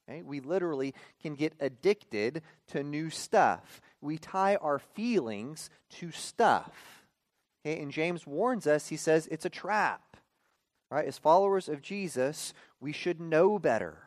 Okay? 0.07 0.21
We 0.21 0.41
literally 0.41 0.93
can 1.21 1.33
get 1.33 1.53
addicted 1.59 2.43
to 2.67 2.83
new 2.83 3.09
stuff. 3.09 3.81
We 3.99 4.19
tie 4.19 4.57
our 4.57 4.77
feelings 4.77 5.71
to 5.97 6.11
stuff. 6.11 7.02
Okay, 7.65 7.81
and 7.81 7.91
James 7.91 8.27
warns 8.27 8.67
us, 8.67 8.87
he 8.87 8.97
says 8.97 9.27
it's 9.31 9.45
a 9.45 9.49
trap. 9.49 10.17
Right? 10.89 11.07
As 11.07 11.17
followers 11.17 11.69
of 11.69 11.81
Jesus, 11.81 12.53
we 12.79 12.91
should 12.91 13.19
know 13.19 13.57
better. 13.57 13.97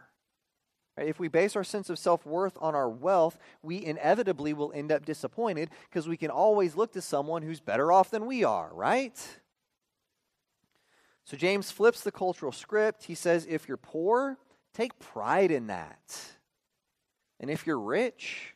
Right? 0.96 1.08
If 1.08 1.18
we 1.18 1.28
base 1.28 1.56
our 1.56 1.64
sense 1.64 1.90
of 1.90 1.98
self 1.98 2.24
worth 2.24 2.56
on 2.60 2.74
our 2.74 2.88
wealth, 2.88 3.38
we 3.62 3.84
inevitably 3.84 4.52
will 4.52 4.72
end 4.72 4.92
up 4.92 5.04
disappointed 5.04 5.70
because 5.88 6.06
we 6.06 6.16
can 6.16 6.30
always 6.30 6.76
look 6.76 6.92
to 6.92 7.02
someone 7.02 7.42
who's 7.42 7.60
better 7.60 7.90
off 7.90 8.10
than 8.10 8.26
we 8.26 8.44
are, 8.44 8.70
right? 8.72 9.18
So 11.24 11.36
James 11.36 11.72
flips 11.72 12.02
the 12.02 12.12
cultural 12.12 12.52
script. 12.52 13.04
He 13.04 13.16
says, 13.16 13.46
if 13.50 13.66
you're 13.66 13.76
poor, 13.76 14.38
take 14.72 14.96
pride 15.00 15.50
in 15.50 15.66
that. 15.66 16.20
And 17.40 17.50
if 17.50 17.66
you're 17.66 17.80
rich, 17.80 18.54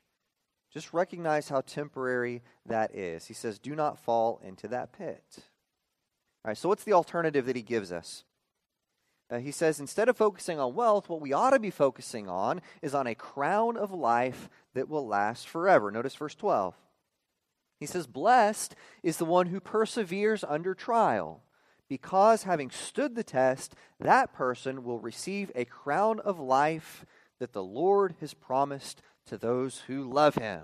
just 0.72 0.92
recognize 0.92 1.48
how 1.48 1.60
temporary 1.62 2.42
that 2.66 2.94
is. 2.94 3.26
He 3.26 3.34
says, 3.34 3.58
do 3.58 3.74
not 3.74 3.98
fall 3.98 4.40
into 4.44 4.68
that 4.68 4.92
pit. 4.92 5.24
All 6.44 6.50
right, 6.50 6.56
so 6.56 6.68
what's 6.68 6.84
the 6.84 6.92
alternative 6.92 7.46
that 7.46 7.56
he 7.56 7.62
gives 7.62 7.92
us? 7.92 8.24
Uh, 9.30 9.38
he 9.38 9.52
says, 9.52 9.78
instead 9.78 10.08
of 10.08 10.16
focusing 10.16 10.58
on 10.58 10.74
wealth, 10.74 11.08
what 11.08 11.20
we 11.20 11.32
ought 11.32 11.50
to 11.50 11.60
be 11.60 11.70
focusing 11.70 12.28
on 12.28 12.60
is 12.82 12.94
on 12.94 13.06
a 13.06 13.14
crown 13.14 13.76
of 13.76 13.92
life 13.92 14.48
that 14.74 14.88
will 14.88 15.06
last 15.06 15.48
forever. 15.48 15.90
Notice 15.90 16.14
verse 16.14 16.34
12. 16.34 16.74
He 17.78 17.86
says, 17.86 18.06
Blessed 18.06 18.74
is 19.02 19.16
the 19.16 19.24
one 19.24 19.46
who 19.46 19.60
perseveres 19.60 20.44
under 20.44 20.74
trial, 20.74 21.42
because 21.88 22.42
having 22.42 22.70
stood 22.70 23.14
the 23.14 23.24
test, 23.24 23.74
that 24.00 24.32
person 24.32 24.84
will 24.84 24.98
receive 24.98 25.50
a 25.54 25.64
crown 25.64 26.20
of 26.20 26.38
life 26.38 27.06
that 27.38 27.52
the 27.52 27.62
Lord 27.62 28.14
has 28.20 28.34
promised 28.34 29.00
to 29.26 29.38
those 29.38 29.80
who 29.86 30.04
love 30.04 30.34
him. 30.34 30.62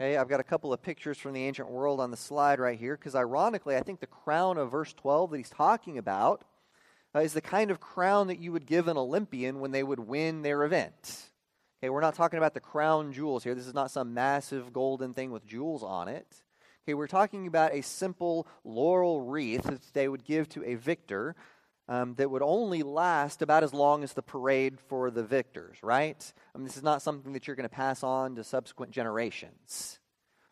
Okay, 0.00 0.16
I've 0.16 0.28
got 0.28 0.38
a 0.38 0.44
couple 0.44 0.72
of 0.72 0.80
pictures 0.80 1.18
from 1.18 1.32
the 1.32 1.44
ancient 1.44 1.68
world 1.68 1.98
on 1.98 2.12
the 2.12 2.16
slide 2.16 2.60
right 2.60 2.78
here 2.78 2.96
because, 2.96 3.16
ironically, 3.16 3.76
I 3.76 3.82
think 3.82 3.98
the 3.98 4.06
crown 4.06 4.56
of 4.56 4.70
verse 4.70 4.92
12 4.92 5.30
that 5.30 5.36
he's 5.38 5.50
talking 5.50 5.98
about 5.98 6.44
uh, 7.14 7.20
is 7.20 7.32
the 7.32 7.40
kind 7.40 7.70
of 7.70 7.80
crown 7.80 8.28
that 8.28 8.38
you 8.38 8.52
would 8.52 8.66
give 8.66 8.86
an 8.86 8.96
Olympian 8.96 9.58
when 9.58 9.72
they 9.72 9.82
would 9.82 9.98
win 9.98 10.42
their 10.42 10.62
event. 10.62 11.30
Okay, 11.80 11.90
we're 11.90 12.00
not 12.00 12.14
talking 12.14 12.38
about 12.38 12.54
the 12.54 12.60
crown 12.60 13.12
jewels 13.12 13.42
here. 13.42 13.54
This 13.54 13.66
is 13.66 13.74
not 13.74 13.90
some 13.90 14.14
massive 14.14 14.72
golden 14.72 15.14
thing 15.14 15.32
with 15.32 15.46
jewels 15.46 15.82
on 15.82 16.06
it. 16.06 16.42
Okay, 16.84 16.94
we're 16.94 17.06
talking 17.06 17.46
about 17.46 17.74
a 17.74 17.82
simple 17.82 18.46
laurel 18.64 19.20
wreath 19.20 19.64
that 19.64 19.92
they 19.94 20.08
would 20.08 20.24
give 20.24 20.48
to 20.50 20.64
a 20.64 20.76
victor 20.76 21.34
um, 21.88 22.14
that 22.14 22.30
would 22.30 22.42
only 22.42 22.82
last 22.82 23.40
about 23.40 23.64
as 23.64 23.72
long 23.72 24.04
as 24.04 24.12
the 24.12 24.22
parade 24.22 24.78
for 24.78 25.10
the 25.10 25.22
victors, 25.22 25.78
right? 25.82 26.32
I 26.54 26.58
mean, 26.58 26.66
this 26.66 26.76
is 26.76 26.82
not 26.82 27.00
something 27.00 27.32
that 27.32 27.46
you're 27.46 27.56
going 27.56 27.68
to 27.68 27.74
pass 27.74 28.02
on 28.02 28.36
to 28.36 28.44
subsequent 28.44 28.92
generations. 28.92 29.98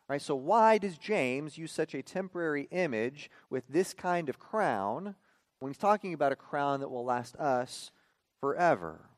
Right? 0.09 0.23
So, 0.23 0.35
why 0.37 0.79
does 0.79 0.97
James 0.97 1.59
use 1.59 1.73
such 1.73 1.95
a 1.95 2.03
temporary 2.03 2.69
image 2.71 3.29
with 3.51 3.65
this 3.69 3.93
kind 3.93 4.29
of 4.29 4.39
crown 4.39 5.17
when 5.59 5.71
he's 5.71 5.79
talking 5.79 6.15
about 6.15 6.33
a 6.33 6.37
crown 6.37 6.81
that 6.81 6.89
will 6.89 7.05
last 7.05 7.37
us 7.37 7.91
forever? 8.41 9.11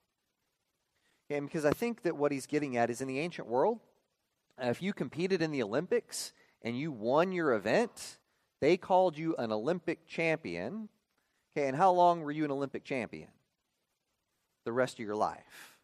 Because 1.29 1.67
I 1.67 1.73
think 1.73 2.03
that 2.03 2.17
what 2.17 2.33
he's 2.33 2.47
getting 2.47 2.79
at 2.79 2.89
is 2.89 3.03
in 3.03 3.07
the 3.07 3.19
ancient 3.19 3.49
world, 3.49 3.81
uh, 4.61 4.69
if 4.69 4.83
you 4.83 4.95
competed 4.95 5.43
in 5.43 5.51
the 5.51 5.63
Olympics 5.63 6.33
and 6.63 6.77
you 6.77 6.91
won 6.91 7.33
your 7.33 7.53
event, 7.53 8.19
they 8.61 8.79
called 8.79 9.19
you 9.19 9.37
an 9.37 9.53
Olympic 9.53 10.07
champion 10.07 10.89
Okay, 11.57 11.67
and 11.67 11.77
how 11.77 11.91
long 11.93 12.23
were 12.23 12.31
you 12.31 12.45
an 12.45 12.51
Olympic 12.51 12.85
champion? 12.85 13.29
The 14.65 14.73
rest 14.73 14.95
of 14.95 15.05
your 15.05 15.17
life. 15.17 15.79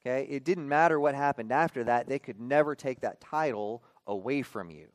Okay? 0.00 0.26
It 0.30 0.44
didn't 0.44 0.68
matter 0.68 0.98
what 0.98 1.14
happened 1.14 1.52
after 1.52 1.84
that, 1.84 2.08
they 2.08 2.18
could 2.18 2.40
never 2.40 2.74
take 2.74 3.00
that 3.00 3.20
title 3.20 3.82
away 4.06 4.42
from 4.42 4.70
you. 4.70 4.88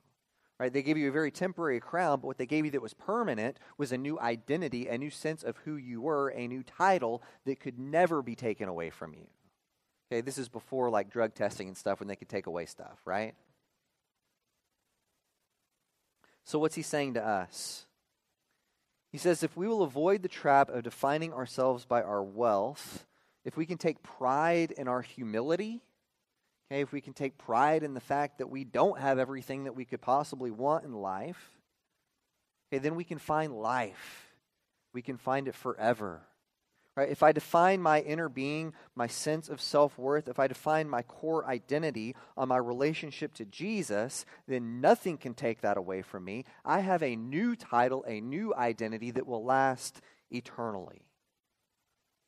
Right? 0.60 0.72
They 0.72 0.84
gave 0.84 0.98
you 0.98 1.10
a 1.10 1.12
very 1.12 1.32
temporary 1.32 1.80
crown, 1.80 2.20
but 2.20 2.28
what 2.28 2.38
they 2.38 2.46
gave 2.46 2.66
you 2.66 2.72
that 2.72 2.82
was 2.82 2.94
permanent 2.94 3.58
was 3.78 3.92
a 3.92 3.98
new 3.98 4.20
identity, 4.20 4.88
a 4.88 4.98
new 4.98 5.10
sense 5.10 5.44
of 5.44 5.58
who 5.58 5.76
you 5.76 6.02
were, 6.02 6.30
a 6.30 6.48
new 6.48 6.62
title 6.62 7.24
that 7.46 7.60
could 7.60 7.80
never 7.80 8.22
be 8.22 8.36
taken 8.36 8.70
away 8.70 8.92
from 8.92 9.14
you. 9.14 9.26
Okay, 10.12 10.22
this 10.22 10.38
is 10.38 10.50
before 10.50 10.90
like 10.90 11.10
drug 11.10 11.34
testing 11.34 11.68
and 11.68 11.76
stuff 11.76 12.00
when 12.00 12.08
they 12.08 12.16
could 12.16 12.30
take 12.30 12.46
away 12.46 12.66
stuff, 12.66 13.00
right? 13.06 13.34
So 16.44 16.60
what's 16.60 16.76
he 16.76 16.82
saying 16.82 17.16
to 17.16 17.26
us? 17.26 17.86
He 19.12 19.18
says 19.18 19.44
if 19.44 19.58
we 19.58 19.68
will 19.68 19.84
avoid 19.84 20.22
the 20.22 20.30
trap 20.30 20.70
of 20.70 20.84
defining 20.84 21.34
ourselves 21.34 21.86
by 21.86 22.02
our 22.02 22.24
wealth, 22.24 23.06
if 23.44 23.58
we 23.58 23.66
can 23.66 23.78
take 23.78 24.04
pride 24.04 24.72
in 24.72 24.88
our 24.88 25.02
humility, 25.02 25.82
Okay, 26.72 26.80
if 26.80 26.94
we 26.94 27.02
can 27.02 27.12
take 27.12 27.38
pride 27.38 27.84
in 27.84 27.94
the 27.94 28.00
fact 28.00 28.38
that 28.38 28.50
we 28.50 28.64
don't 28.64 28.98
have 28.98 29.20
everything 29.20 29.66
that 29.66 29.76
we 29.76 29.84
could 29.84 30.00
possibly 30.00 30.52
want 30.52 30.86
in 30.86 30.94
life, 30.94 31.52
okay, 32.72 32.80
then 32.80 32.96
we 32.96 33.04
can 33.04 33.18
find 33.18 33.52
life. 33.52 34.30
We 34.94 35.02
can 35.02 35.18
find 35.18 35.50
it 35.50 35.56
forever. 35.56 36.22
Right? 37.02 37.10
If 37.10 37.24
I 37.24 37.32
define 37.32 37.82
my 37.82 38.02
inner 38.02 38.30
being, 38.30 38.74
my 38.94 39.08
sense 39.08 39.50
of 39.50 39.60
self 39.60 39.98
worth, 39.98 40.28
if 40.28 40.38
I 40.38 40.46
define 40.46 40.88
my 40.88 41.02
core 41.02 41.44
identity 41.50 42.16
on 42.38 42.50
my 42.50 42.58
relationship 42.58 43.34
to 43.36 43.46
Jesus, 43.46 44.24
then 44.48 44.82
nothing 44.82 45.18
can 45.18 45.34
take 45.34 45.62
that 45.62 45.78
away 45.78 46.04
from 46.04 46.24
me. 46.26 46.46
I 46.64 46.82
have 46.82 47.02
a 47.02 47.16
new 47.16 47.56
title, 47.56 48.06
a 48.08 48.22
new 48.22 48.54
identity 48.54 49.10
that 49.10 49.26
will 49.26 49.44
last 49.44 50.00
eternally. 50.30 51.02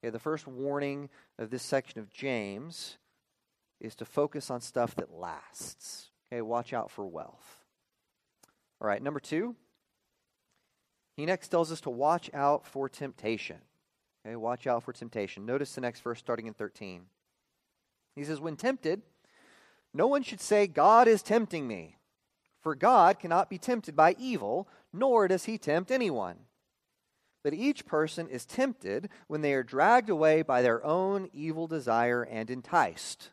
Okay, 0.03 0.10
the 0.10 0.18
first 0.18 0.48
warning 0.48 1.12
of 1.38 1.51
this 1.51 1.62
section 1.62 2.00
of 2.00 2.10
James 2.10 2.98
is 3.80 3.94
to 3.98 4.06
focus 4.06 4.50
on 4.50 4.60
stuff 4.60 4.96
that 4.96 5.13
lasts. 5.13 6.10
Okay, 6.32 6.42
watch 6.42 6.74
out 6.74 6.89
for 6.89 7.06
wealth. 7.06 7.60
All 8.82 8.88
right, 8.88 9.03
number 9.03 9.20
two, 9.20 9.56
he 11.15 11.27
next 11.27 11.50
tells 11.50 11.72
us 11.72 11.82
to 11.82 11.92
watch 11.92 12.32
out 12.34 12.65
for 12.65 12.89
temptation. 12.89 13.58
Okay, 14.25 14.36
watch 14.36 14.68
out 14.68 14.84
for 14.84 14.94
temptation. 14.94 15.46
Notice 15.46 15.75
the 15.75 15.82
next 15.82 16.01
verse 16.01 16.20
starting 16.20 16.48
in 16.48 16.53
13. 16.53 17.03
He 18.15 18.24
says, 18.24 18.39
When 18.39 18.56
tempted, 18.56 19.01
no 19.94 20.08
one 20.08 20.24
should 20.24 20.42
say, 20.42 20.68
God 20.68 21.08
is 21.08 21.22
tempting 21.22 21.68
me. 21.68 21.98
For 22.62 22.75
God 22.75 23.20
cannot 23.20 23.50
be 23.50 23.58
tempted 23.58 23.96
by 23.96 24.15
evil, 24.18 24.70
nor 24.94 25.27
does 25.27 25.46
he 25.46 25.58
tempt 25.58 25.92
anyone. 25.92 26.38
But 27.44 27.53
each 27.53 27.86
person 27.86 28.30
is 28.30 28.46
tempted 28.46 29.10
when 29.27 29.42
they 29.42 29.53
are 29.53 29.63
dragged 29.63 30.10
away 30.10 30.42
by 30.44 30.62
their 30.62 30.84
own 30.86 31.30
evil 31.34 31.68
desire 31.68 32.24
and 32.24 32.50
enticed. 32.50 33.32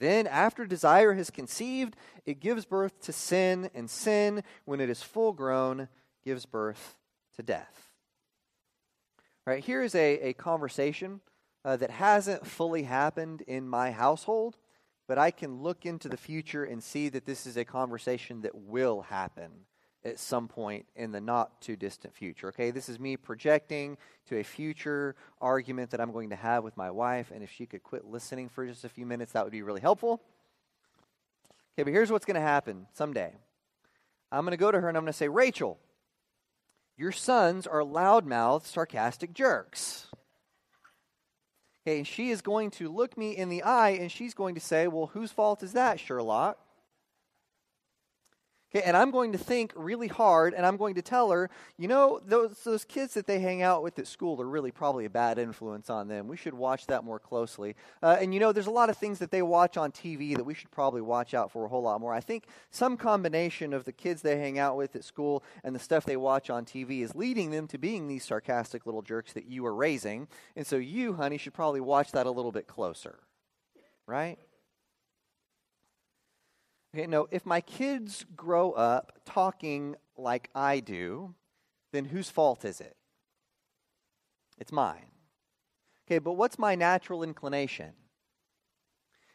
Then, 0.00 0.26
after 0.26 0.64
desire 0.64 1.12
has 1.12 1.30
conceived, 1.30 1.94
it 2.24 2.40
gives 2.40 2.64
birth 2.64 3.00
to 3.02 3.12
sin, 3.12 3.70
and 3.74 3.88
sin, 3.88 4.42
when 4.64 4.80
it 4.80 4.88
is 4.88 5.02
full 5.02 5.34
grown, 5.34 5.88
gives 6.24 6.46
birth 6.46 6.96
to 7.36 7.42
death. 7.42 7.83
Right 9.46 9.62
here 9.62 9.82
is 9.82 9.94
a, 9.94 10.20
a 10.20 10.32
conversation 10.32 11.20
uh, 11.66 11.76
that 11.76 11.90
hasn't 11.90 12.46
fully 12.46 12.84
happened 12.84 13.42
in 13.42 13.68
my 13.68 13.90
household, 13.90 14.56
but 15.06 15.18
I 15.18 15.30
can 15.30 15.62
look 15.62 15.84
into 15.84 16.08
the 16.08 16.16
future 16.16 16.64
and 16.64 16.82
see 16.82 17.10
that 17.10 17.26
this 17.26 17.46
is 17.46 17.58
a 17.58 17.64
conversation 17.64 18.40
that 18.40 18.54
will 18.54 19.02
happen 19.02 19.50
at 20.02 20.18
some 20.18 20.48
point 20.48 20.86
in 20.96 21.12
the 21.12 21.20
not 21.20 21.60
too 21.60 21.76
distant 21.76 22.14
future. 22.14 22.48
Okay, 22.48 22.70
this 22.70 22.88
is 22.88 22.98
me 22.98 23.18
projecting 23.18 23.98
to 24.28 24.38
a 24.38 24.42
future 24.42 25.14
argument 25.42 25.90
that 25.90 26.00
I'm 26.00 26.12
going 26.12 26.30
to 26.30 26.36
have 26.36 26.64
with 26.64 26.76
my 26.78 26.90
wife, 26.90 27.30
and 27.30 27.42
if 27.42 27.52
she 27.52 27.66
could 27.66 27.82
quit 27.82 28.06
listening 28.06 28.48
for 28.48 28.66
just 28.66 28.84
a 28.84 28.88
few 28.88 29.04
minutes, 29.04 29.32
that 29.32 29.44
would 29.44 29.52
be 29.52 29.62
really 29.62 29.82
helpful. 29.82 30.22
Okay, 31.74 31.82
but 31.82 31.92
here's 31.92 32.10
what's 32.10 32.24
going 32.24 32.36
to 32.36 32.40
happen 32.40 32.86
someday. 32.94 33.34
I'm 34.32 34.44
going 34.44 34.52
to 34.52 34.56
go 34.56 34.70
to 34.70 34.80
her 34.80 34.88
and 34.88 34.96
I'm 34.96 35.04
going 35.04 35.12
to 35.12 35.16
say, 35.16 35.28
Rachel, 35.28 35.78
your 36.96 37.12
sons 37.12 37.66
are 37.66 37.80
loudmouthed, 37.80 38.66
sarcastic 38.66 39.32
jerks. 39.32 40.06
Okay, 41.86 41.98
and 41.98 42.06
she 42.06 42.30
is 42.30 42.40
going 42.40 42.70
to 42.72 42.88
look 42.88 43.18
me 43.18 43.36
in 43.36 43.48
the 43.50 43.62
eye 43.62 43.90
and 43.90 44.10
she's 44.10 44.32
going 44.32 44.54
to 44.54 44.60
say, 44.60 44.86
Well, 44.86 45.08
whose 45.08 45.30
fault 45.30 45.62
is 45.62 45.74
that, 45.74 46.00
Sherlock? 46.00 46.58
Okay, 48.74 48.82
and 48.84 48.96
I'm 48.96 49.12
going 49.12 49.30
to 49.32 49.38
think 49.38 49.72
really 49.76 50.08
hard 50.08 50.52
and 50.52 50.66
I'm 50.66 50.76
going 50.76 50.96
to 50.96 51.02
tell 51.02 51.30
her, 51.30 51.48
you 51.78 51.86
know, 51.86 52.20
those, 52.26 52.58
those 52.64 52.84
kids 52.84 53.14
that 53.14 53.24
they 53.24 53.38
hang 53.38 53.62
out 53.62 53.84
with 53.84 53.96
at 54.00 54.08
school 54.08 54.40
are 54.40 54.48
really 54.48 54.72
probably 54.72 55.04
a 55.04 55.10
bad 55.10 55.38
influence 55.38 55.88
on 55.90 56.08
them. 56.08 56.26
We 56.26 56.36
should 56.36 56.54
watch 56.54 56.88
that 56.88 57.04
more 57.04 57.20
closely. 57.20 57.76
Uh, 58.02 58.16
and, 58.20 58.34
you 58.34 58.40
know, 58.40 58.50
there's 58.50 58.66
a 58.66 58.72
lot 58.72 58.90
of 58.90 58.96
things 58.96 59.20
that 59.20 59.30
they 59.30 59.42
watch 59.42 59.76
on 59.76 59.92
TV 59.92 60.36
that 60.36 60.42
we 60.42 60.54
should 60.54 60.72
probably 60.72 61.02
watch 61.02 61.34
out 61.34 61.52
for 61.52 61.64
a 61.64 61.68
whole 61.68 61.82
lot 61.82 62.00
more. 62.00 62.12
I 62.12 62.18
think 62.18 62.46
some 62.72 62.96
combination 62.96 63.72
of 63.72 63.84
the 63.84 63.92
kids 63.92 64.22
they 64.22 64.38
hang 64.38 64.58
out 64.58 64.76
with 64.76 64.96
at 64.96 65.04
school 65.04 65.44
and 65.62 65.72
the 65.72 65.78
stuff 65.78 66.04
they 66.04 66.16
watch 66.16 66.50
on 66.50 66.64
TV 66.64 67.02
is 67.02 67.14
leading 67.14 67.52
them 67.52 67.68
to 67.68 67.78
being 67.78 68.08
these 68.08 68.24
sarcastic 68.24 68.86
little 68.86 69.02
jerks 69.02 69.34
that 69.34 69.46
you 69.46 69.64
are 69.66 69.74
raising. 69.74 70.26
And 70.56 70.66
so 70.66 70.76
you, 70.76 71.12
honey, 71.12 71.38
should 71.38 71.54
probably 71.54 71.80
watch 71.80 72.10
that 72.10 72.26
a 72.26 72.30
little 72.30 72.52
bit 72.52 72.66
closer. 72.66 73.20
Right? 74.06 74.36
Okay, 76.94 77.08
no, 77.08 77.26
if 77.32 77.44
my 77.44 77.60
kids 77.60 78.24
grow 78.36 78.70
up 78.70 79.18
talking 79.24 79.96
like 80.16 80.48
I 80.54 80.78
do, 80.78 81.34
then 81.92 82.04
whose 82.04 82.30
fault 82.30 82.64
is 82.64 82.80
it? 82.80 82.96
It's 84.58 84.70
mine. 84.70 85.10
Okay, 86.06 86.20
but 86.20 86.34
what's 86.34 86.56
my 86.56 86.76
natural 86.76 87.24
inclination? 87.24 87.94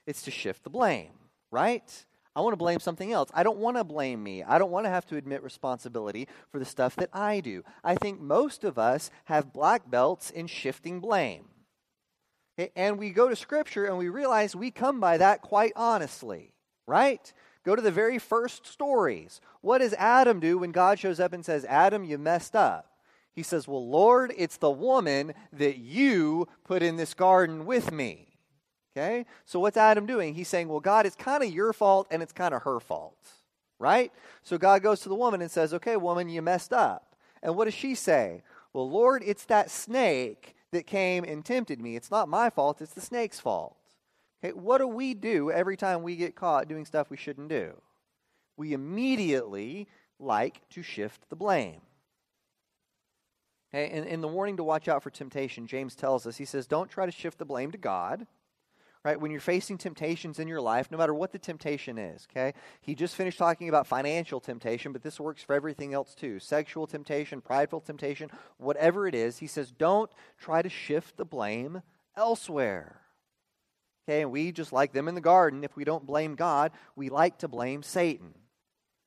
It's 0.07 0.21
to 0.21 0.31
shift 0.31 0.63
the 0.63 0.69
blame, 0.69 1.11
right? 1.51 2.05
I 2.33 2.39
want 2.39 2.53
to 2.53 2.57
blame 2.57 2.79
something 2.79 3.11
else. 3.11 3.29
I 3.33 3.43
don't 3.43 3.57
want 3.57 3.75
to 3.75 3.83
blame 3.83 4.23
me. 4.23 4.41
I 4.41 4.57
don't 4.57 4.71
want 4.71 4.85
to 4.85 4.89
have 4.89 5.05
to 5.07 5.17
admit 5.17 5.43
responsibility 5.43 6.29
for 6.53 6.59
the 6.59 6.65
stuff 6.65 6.95
that 6.95 7.09
I 7.11 7.41
do. 7.41 7.63
I 7.83 7.95
think 7.95 8.21
most 8.21 8.63
of 8.63 8.79
us 8.79 9.11
have 9.25 9.51
black 9.51 9.91
belts 9.91 10.29
in 10.29 10.47
shifting 10.47 11.01
blame. 11.01 11.49
Okay, 12.57 12.71
and 12.77 12.97
we 12.97 13.09
go 13.09 13.27
to 13.27 13.35
Scripture 13.35 13.85
and 13.85 13.97
we 13.97 14.07
realize 14.07 14.55
we 14.55 14.71
come 14.71 15.01
by 15.01 15.17
that 15.17 15.41
quite 15.41 15.73
honestly, 15.75 16.53
right? 16.87 17.33
Go 17.65 17.75
to 17.75 17.81
the 17.81 17.91
very 17.91 18.17
first 18.17 18.65
stories. 18.65 19.41
What 19.61 19.79
does 19.79 19.93
Adam 19.93 20.39
do 20.39 20.57
when 20.57 20.71
God 20.71 20.99
shows 20.99 21.19
up 21.19 21.33
and 21.33 21.43
says, 21.43 21.65
Adam, 21.65 22.03
you 22.03 22.17
messed 22.17 22.55
up? 22.55 22.89
He 23.33 23.43
says, 23.43 23.67
Well, 23.67 23.87
Lord, 23.87 24.33
it's 24.37 24.57
the 24.57 24.71
woman 24.71 25.33
that 25.53 25.77
you 25.77 26.47
put 26.63 26.81
in 26.81 26.95
this 26.95 27.13
garden 27.13 27.65
with 27.65 27.91
me. 27.91 28.27
Okay? 28.95 29.25
So 29.45 29.59
what's 29.59 29.77
Adam 29.77 30.05
doing? 30.05 30.33
He's 30.33 30.47
saying, 30.47 30.67
Well, 30.67 30.79
God, 30.79 31.05
it's 31.05 31.15
kind 31.15 31.43
of 31.43 31.49
your 31.49 31.73
fault 31.73 32.07
and 32.11 32.21
it's 32.23 32.33
kind 32.33 32.53
of 32.53 32.63
her 32.63 32.79
fault. 32.79 33.17
Right? 33.77 34.11
So 34.43 34.57
God 34.57 34.81
goes 34.81 35.01
to 35.01 35.09
the 35.09 35.15
woman 35.15 35.41
and 35.41 35.51
says, 35.51 35.73
Okay, 35.73 35.95
woman, 35.97 36.29
you 36.29 36.41
messed 36.41 36.73
up. 36.73 37.15
And 37.41 37.55
what 37.55 37.65
does 37.65 37.73
she 37.73 37.95
say? 37.95 38.43
Well, 38.73 38.89
Lord, 38.89 39.23
it's 39.25 39.45
that 39.45 39.71
snake 39.71 40.55
that 40.71 40.85
came 40.85 41.23
and 41.23 41.43
tempted 41.43 41.81
me. 41.81 41.95
It's 41.95 42.11
not 42.11 42.29
my 42.29 42.49
fault, 42.49 42.81
it's 42.81 42.93
the 42.93 43.01
snake's 43.01 43.39
fault. 43.39 43.75
Okay, 44.43 44.53
what 44.53 44.77
do 44.77 44.87
we 44.87 45.13
do 45.13 45.51
every 45.51 45.75
time 45.75 46.01
we 46.01 46.15
get 46.15 46.35
caught 46.35 46.67
doing 46.67 46.85
stuff 46.85 47.09
we 47.09 47.17
shouldn't 47.17 47.49
do? 47.49 47.73
We 48.57 48.73
immediately 48.73 49.87
like 50.19 50.61
to 50.69 50.81
shift 50.81 51.29
the 51.29 51.35
blame. 51.35 51.81
Okay, 53.73 53.89
and 53.91 54.05
in 54.05 54.21
the 54.21 54.27
warning 54.27 54.57
to 54.57 54.63
watch 54.63 54.87
out 54.87 55.03
for 55.03 55.09
temptation, 55.09 55.67
James 55.67 55.95
tells 55.95 56.25
us, 56.25 56.37
he 56.37 56.45
says, 56.45 56.67
don't 56.67 56.89
try 56.89 57.05
to 57.05 57.11
shift 57.11 57.37
the 57.37 57.45
blame 57.45 57.71
to 57.71 57.77
God. 57.77 58.25
Right? 59.05 59.19
When 59.19 59.31
you're 59.31 59.39
facing 59.39 59.77
temptations 59.77 60.39
in 60.39 60.49
your 60.49 60.59
life, 60.59 60.91
no 60.91 60.97
matter 60.97 61.13
what 61.13 61.31
the 61.31 61.39
temptation 61.39 61.97
is, 61.97 62.27
okay? 62.29 62.53
He 62.81 62.95
just 62.95 63.15
finished 63.15 63.37
talking 63.37 63.69
about 63.69 63.87
financial 63.87 64.41
temptation, 64.41 64.91
but 64.91 65.03
this 65.03 65.21
works 65.21 65.41
for 65.41 65.53
everything 65.55 65.93
else 65.93 66.13
too. 66.13 66.37
Sexual 66.37 66.85
temptation, 66.85 67.39
prideful 67.39 67.79
temptation, 67.79 68.29
whatever 68.57 69.07
it 69.07 69.15
is, 69.15 69.37
he 69.37 69.47
says, 69.47 69.71
don't 69.71 70.11
try 70.37 70.61
to 70.61 70.67
shift 70.67 71.15
the 71.15 71.23
blame 71.23 71.81
elsewhere. 72.17 72.99
Okay, 74.09 74.23
and 74.23 74.31
we, 74.31 74.51
just 74.51 74.73
like 74.73 74.91
them 74.91 75.07
in 75.07 75.13
the 75.13 75.21
garden, 75.21 75.63
if 75.63 75.75
we 75.75 75.83
don't 75.83 76.07
blame 76.07 76.33
God, 76.33 76.71
we 76.95 77.09
like 77.09 77.37
to 77.39 77.47
blame 77.47 77.83
Satan. 77.83 78.33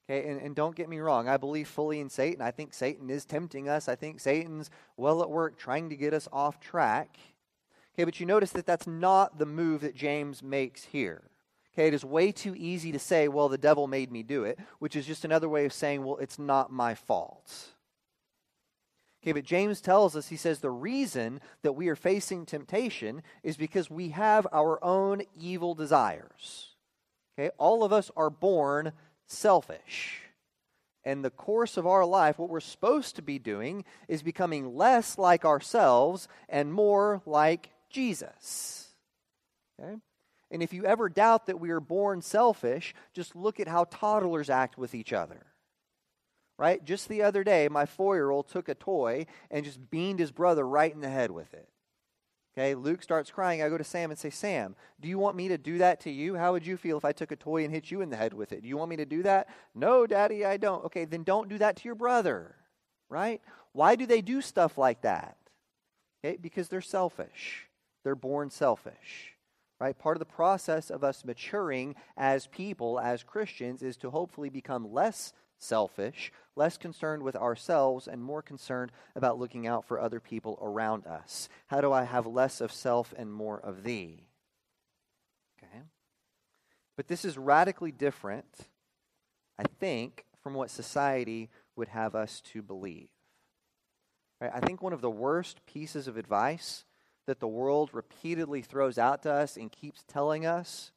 Okay, 0.09 0.29
and, 0.29 0.41
and 0.41 0.55
don't 0.55 0.77
get 0.77 0.89
me 0.89 1.01
wrong, 1.01 1.29
I 1.29 1.39
believe 1.39 1.67
fully 1.67 1.99
in 1.99 2.09
Satan. 2.09 2.41
I 2.41 2.53
think 2.53 2.73
Satan 2.73 3.11
is 3.11 3.25
tempting 3.25 3.69
us. 3.69 3.89
I 3.89 3.97
think 3.97 4.21
Satan's 4.21 4.71
well 4.97 5.21
at 5.21 5.29
work 5.29 5.59
trying 5.59 5.91
to 5.91 5.97
get 5.97 6.15
us 6.15 6.29
off 6.33 6.61
track. 6.61 7.17
Okay, 7.95 8.05
but 8.05 8.21
you 8.21 8.27
notice 8.27 8.53
that 8.53 8.65
that's 8.65 8.87
not 8.87 9.41
the 9.41 9.47
move 9.47 9.81
that 9.81 9.97
James 9.97 10.41
makes 10.41 10.85
here. 10.85 11.23
Okay, 11.75 11.89
it 11.89 11.95
is 11.95 12.05
way 12.05 12.31
too 12.31 12.55
easy 12.57 12.93
to 12.93 13.01
say, 13.01 13.27
well, 13.27 13.49
the 13.49 13.59
devil 13.59 13.89
made 13.89 14.13
me 14.13 14.23
do 14.23 14.45
it, 14.45 14.57
which 14.79 14.95
is 14.95 15.05
just 15.05 15.25
another 15.25 15.49
way 15.49 15.65
of 15.65 15.73
saying, 15.73 16.05
well, 16.05 16.19
it's 16.19 16.39
not 16.39 16.71
my 16.71 16.95
fault. 16.95 17.71
Okay, 19.23 19.33
but 19.33 19.45
James 19.45 19.81
tells 19.81 20.17
us, 20.17 20.29
he 20.29 20.37
says, 20.37 20.59
the 20.59 20.71
reason 20.71 21.41
that 21.63 21.75
we 21.75 21.89
are 21.89 21.97
facing 21.97 22.45
temptation 22.45 23.23
is 23.45 23.57
because 23.57 23.89
we 23.89 24.09
have 24.09 24.49
our 24.53 24.83
own 24.85 25.23
evil 25.39 25.75
desires. 25.75 26.71
Okay, 27.39 27.51
all 27.57 27.85
of 27.85 27.93
us 27.93 28.11
are 28.17 28.31
born 28.31 28.93
selfish. 29.27 30.23
And 31.05 31.25
the 31.25 31.31
course 31.31 31.77
of 31.77 31.87
our 31.87 32.05
life, 32.05 32.39
what 32.39 32.51
we're 32.51 32.61
supposed 32.61 33.17
to 33.17 33.23
be 33.23 33.39
doing 33.39 33.85
is 34.09 34.23
becoming 34.23 34.77
less 34.77 35.19
like 35.19 35.45
ourselves 35.45 36.29
and 36.49 36.73
more 36.73 37.23
like 37.27 37.71
Jesus. 37.91 38.89
Okay? 39.81 39.97
And 40.51 40.63
if 40.63 40.73
you 40.73 40.85
ever 40.85 41.09
doubt 41.09 41.47
that 41.47 41.61
we 41.61 41.71
are 41.71 41.81
born 41.81 42.23
selfish, 42.23 42.95
just 43.15 43.35
look 43.35 43.59
at 43.59 43.69
how 43.69 43.85
toddlers 43.85 44.51
act 44.51 44.77
with 44.79 44.95
each 44.95 45.13
other. 45.13 45.47
Right? 46.59 46.85
Just 46.85 47.09
the 47.09 47.23
other 47.23 47.43
day, 47.43 47.69
my 47.69 47.87
four 47.87 48.15
year 48.15 48.31
old 48.31 48.49
took 48.49 48.69
a 48.69 48.75
toy 48.75 49.27
and 49.51 49.65
just 49.65 49.91
beamed 49.91 50.21
his 50.21 50.31
brother 50.31 50.67
right 50.67 50.93
in 50.93 51.01
the 51.01 51.09
head 51.09 51.31
with 51.31 51.53
it. 51.55 51.69
Okay, 52.55 52.75
Luke 52.75 53.03
starts 53.03 53.31
crying. 53.31 53.63
I 53.63 53.71
go 53.71 53.79
to 53.79 53.85
Sam 53.85 54.11
and 54.11 54.19
say, 54.19 54.29
Sam, 54.29 54.77
do 55.01 55.09
you 55.09 55.19
want 55.19 55.37
me 55.37 55.49
to 55.49 55.57
do 55.57 55.79
that 55.79 56.01
to 56.01 56.11
you? 56.11 56.35
How 56.35 56.53
would 56.53 56.67
you 56.67 56.77
feel 56.77 56.99
if 56.99 57.05
I 57.05 57.13
took 57.13 57.33
a 57.33 57.37
toy 57.37 57.65
and 57.65 57.73
hit 57.73 57.91
you 57.91 58.03
in 58.03 58.11
the 58.11 58.17
head 58.17 58.35
with 58.35 58.53
it? 58.53 58.63
Do 58.63 58.69
you 58.69 58.77
want 58.77 58.91
me 58.91 58.97
to 58.97 59.07
do 59.07 59.23
that? 59.23 59.49
No, 59.75 60.07
Daddy, 60.07 60.45
I 60.45 60.59
don't. 60.59 60.85
Okay, 60.85 61.07
then 61.07 61.23
don't 61.23 61.49
do 61.49 61.57
that 61.59 61.77
to 61.77 61.85
your 61.85 61.95
brother, 61.95 62.55
right? 63.09 63.41
Why 63.73 63.97
do 63.97 64.05
they 64.05 64.21
do 64.21 64.43
stuff 64.43 64.77
like 64.77 65.01
that? 65.01 65.39
Okay, 66.23 66.37
because 66.37 66.69
they're 66.69 66.83
selfish. 66.83 67.69
They're 68.05 68.15
born 68.15 68.51
selfish, 68.51 69.35
right? 69.81 69.99
Part 69.99 70.17
of 70.17 70.21
the 70.21 70.27
process 70.27 70.91
of 70.91 71.03
us 71.03 71.25
maturing 71.25 71.95
as 72.19 72.49
people, 72.49 73.01
as 73.01 73.23
Christians, 73.23 73.83
is 73.83 73.97
to 73.99 74.11
hopefully 74.11 74.51
become 74.51 74.93
less 74.93 75.33
selfish, 75.63 76.33
less 76.57 76.77
concerned 76.77 77.23
with 77.23 77.37
ourselves, 77.37 78.07
and 78.07 78.23
more 78.23 78.43
concerned 78.43 78.93
about 79.15 79.39
looking 79.39 79.67
out 79.67 79.85
for 79.85 80.01
other 80.01 80.21
people 80.21 80.59
around 80.61 81.07
us. 81.07 81.49
How 81.69 81.81
do 81.81 81.93
I 81.93 82.05
have 82.05 82.27
less 82.27 82.61
of 82.61 82.73
self 82.73 83.15
and 83.17 83.33
more 83.33 83.61
of 83.61 83.83
thee? 83.85 84.25
Okay. 85.59 85.83
But 86.97 87.09
this 87.09 87.25
is 87.25 87.39
radically 87.39 87.93
different, 87.93 88.69
I 89.59 89.65
think, 89.81 90.25
from 90.43 90.55
what 90.55 90.71
society 90.71 91.51
would 91.77 91.89
have 91.89 92.15
us 92.15 92.41
to 92.53 92.63
believe. 92.63 93.09
Right? 94.41 94.51
I 94.53 94.61
think 94.61 94.83
one 94.83 94.93
of 94.93 95.01
the 95.01 95.11
worst 95.11 95.65
pieces 95.67 96.09
of 96.09 96.17
advice 96.17 96.85
that 97.27 97.41
the 97.41 97.49
world 97.49 97.91
repeatedly 97.93 98.63
throws 98.63 98.99
out 98.99 99.23
to 99.23 99.33
us 99.33 99.57
and 99.57 99.71
keeps 99.71 100.03
telling 100.09 100.45
us 100.45 100.91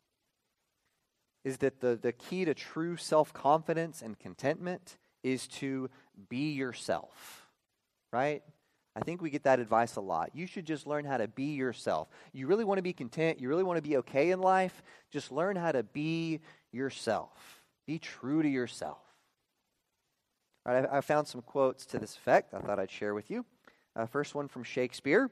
is 1.46 1.58
that 1.58 1.80
the, 1.80 1.96
the 1.96 2.12
key 2.12 2.44
to 2.44 2.54
true 2.54 2.98
self 2.98 3.32
confidence 3.32 4.02
and 4.02 4.20
contentment 4.20 4.98
is 5.24 5.48
to 5.48 5.90
be 6.28 6.52
yourself, 6.52 7.48
right? 8.12 8.44
I 8.96 9.02
think 9.02 9.22
we 9.22 9.30
get 9.30 9.44
that 9.44 9.60
advice 9.60 9.96
a 9.98 10.02
lot. 10.02 10.32
You 10.34 10.48
should 10.48 10.66
just 10.66 10.88
learn 10.88 11.06
how 11.06 11.18
to 11.18 11.28
be 11.28 11.54
yourself. 11.54 12.08
You 12.34 12.48
really 12.48 12.64
want 12.64 12.80
to 12.80 12.82
be 12.82 12.94
content, 12.94 13.40
you 13.40 13.48
really 13.48 13.64
want 13.64 13.78
to 13.78 13.82
be 13.82 13.98
okay 13.98 14.32
in 14.32 14.40
life, 14.40 14.82
just 15.12 15.32
learn 15.32 15.56
how 15.56 15.72
to 15.72 15.84
be 15.84 16.42
yourself. 16.72 17.62
Be 17.86 18.00
true 18.00 18.42
to 18.42 18.50
yourself. 18.50 19.00
All 20.66 20.74
right, 20.74 20.88
I, 20.92 20.98
I 20.98 21.02
found 21.02 21.28
some 21.28 21.42
quotes 21.42 21.86
to 21.88 22.00
this 22.00 22.16
effect 22.16 22.54
I 22.54 22.60
thought 22.60 22.80
I'd 22.80 22.90
share 22.90 23.14
with 23.14 23.30
you. 23.30 23.46
Uh, 23.96 24.08
first 24.08 24.34
one 24.34 24.48
from 24.48 24.64
Shakespeare. 24.64 25.30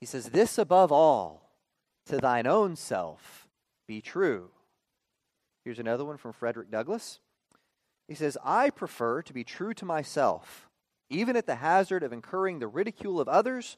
He 0.00 0.06
says, 0.06 0.26
This 0.26 0.58
above 0.58 0.92
all, 0.92 1.50
to 2.06 2.18
thine 2.18 2.46
own 2.46 2.76
self 2.76 3.48
be 3.86 4.00
true. 4.00 4.50
Here's 5.66 5.80
another 5.80 6.04
one 6.04 6.16
from 6.16 6.32
Frederick 6.32 6.70
Douglass. 6.70 7.18
He 8.06 8.14
says, 8.14 8.38
I 8.44 8.70
prefer 8.70 9.20
to 9.22 9.32
be 9.32 9.42
true 9.42 9.74
to 9.74 9.84
myself, 9.84 10.70
even 11.10 11.34
at 11.34 11.46
the 11.46 11.56
hazard 11.56 12.04
of 12.04 12.12
incurring 12.12 12.60
the 12.60 12.68
ridicule 12.68 13.18
of 13.18 13.26
others, 13.26 13.76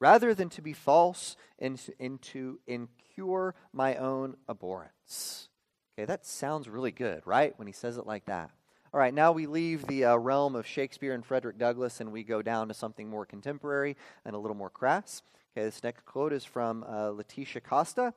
rather 0.00 0.34
than 0.34 0.48
to 0.48 0.62
be 0.62 0.72
false 0.72 1.36
and, 1.56 1.80
and 2.00 2.20
to 2.22 2.58
incur 2.66 3.54
my 3.72 3.94
own 3.94 4.36
abhorrence. 4.48 5.48
Okay, 5.96 6.06
that 6.06 6.26
sounds 6.26 6.68
really 6.68 6.90
good, 6.90 7.24
right? 7.24 7.56
When 7.56 7.68
he 7.68 7.72
says 7.72 7.98
it 7.98 8.06
like 8.06 8.24
that. 8.24 8.50
All 8.92 8.98
right, 8.98 9.14
now 9.14 9.30
we 9.30 9.46
leave 9.46 9.86
the 9.86 10.06
uh, 10.06 10.16
realm 10.16 10.56
of 10.56 10.66
Shakespeare 10.66 11.14
and 11.14 11.24
Frederick 11.24 11.56
Douglass 11.56 12.00
and 12.00 12.10
we 12.10 12.24
go 12.24 12.42
down 12.42 12.66
to 12.66 12.74
something 12.74 13.08
more 13.08 13.24
contemporary 13.24 13.96
and 14.24 14.34
a 14.34 14.38
little 14.40 14.56
more 14.56 14.70
crass. 14.70 15.22
Okay, 15.56 15.64
this 15.64 15.84
next 15.84 16.04
quote 16.04 16.32
is 16.32 16.44
from 16.44 16.82
uh, 16.82 17.10
Laetitia 17.10 17.60
Casta. 17.60 18.12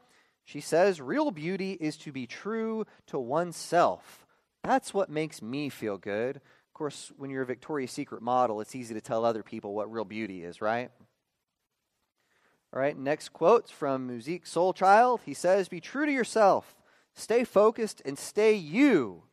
She 0.45 0.61
says, 0.61 1.01
Real 1.01 1.31
beauty 1.31 1.73
is 1.73 1.97
to 1.97 2.11
be 2.11 2.27
true 2.27 2.85
to 3.07 3.19
oneself. 3.19 4.25
That's 4.63 4.93
what 4.93 5.09
makes 5.09 5.41
me 5.41 5.69
feel 5.69 5.97
good. 5.97 6.37
Of 6.37 6.73
course, 6.73 7.11
when 7.17 7.29
you're 7.29 7.43
a 7.43 7.47
Victoria's 7.47 7.91
Secret 7.91 8.21
model, 8.21 8.61
it's 8.61 8.75
easy 8.75 8.93
to 8.93 9.01
tell 9.01 9.25
other 9.25 9.43
people 9.43 9.73
what 9.73 9.91
real 9.91 10.05
beauty 10.05 10.43
is, 10.43 10.61
right? 10.61 10.89
All 12.73 12.79
right, 12.79 12.97
next 12.97 13.29
quote 13.29 13.69
from 13.69 14.07
Musiq 14.07 14.45
Soulchild. 14.45 15.19
He 15.25 15.33
says, 15.33 15.67
Be 15.67 15.81
true 15.81 16.05
to 16.05 16.11
yourself, 16.11 16.75
stay 17.13 17.43
focused, 17.43 18.01
and 18.05 18.17
stay 18.17 18.53
you. 18.53 19.23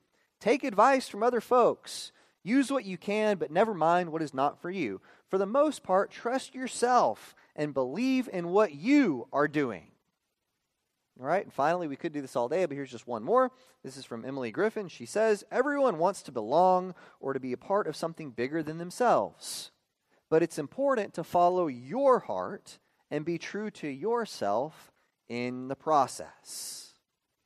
Take 0.41 0.65
advice 0.65 1.09
from 1.09 1.23
other 1.23 1.41
folks. 1.41 2.13
Use 2.43 2.71
what 2.71 2.85
you 2.85 2.97
can, 2.97 3.37
but 3.37 3.51
never 3.51 3.75
mind 3.75 4.11
what 4.11 4.23
is 4.23 4.33
not 4.33 4.61
for 4.61 4.71
you. 4.71 5.01
For 5.29 5.39
the 5.39 5.47
most 5.47 5.83
part, 5.83 6.11
trust 6.11 6.55
yourself 6.55 7.35
and 7.55 7.75
believe 7.75 8.29
in 8.33 8.49
what 8.49 8.75
you 8.75 9.29
are 9.33 9.49
doing. 9.49 9.89
All 11.21 11.27
right, 11.27 11.43
and 11.43 11.53
finally, 11.53 11.89
we 11.89 11.97
could 11.97 12.13
do 12.13 12.21
this 12.21 12.37
all 12.37 12.49
day, 12.49 12.65
but 12.65 12.77
here's 12.77 12.93
just 12.93 13.09
one 13.09 13.25
more. 13.25 13.51
This 13.83 13.97
is 13.97 14.05
from 14.05 14.25
Emily 14.25 14.53
Griffin. 14.53 14.87
She 14.87 15.05
says, 15.05 15.43
Everyone 15.51 15.99
wants 15.99 16.23
to 16.23 16.33
belong 16.33 16.95
or 17.19 17.33
to 17.33 17.41
be 17.41 17.53
a 17.53 17.57
part 17.57 17.89
of 17.89 17.97
something 17.97 18.31
bigger 18.31 18.63
than 18.63 18.79
themselves. 18.79 19.73
But 20.31 20.45
it's 20.45 20.59
important 20.59 21.15
to 21.15 21.25
follow 21.25 21.67
your 21.67 22.21
heart 22.21 22.79
and 23.11 23.25
be 23.25 23.37
true 23.37 23.71
to 23.73 23.89
yourself 23.89 24.93
in 25.29 25.67
the 25.67 25.75
process. 25.75 26.93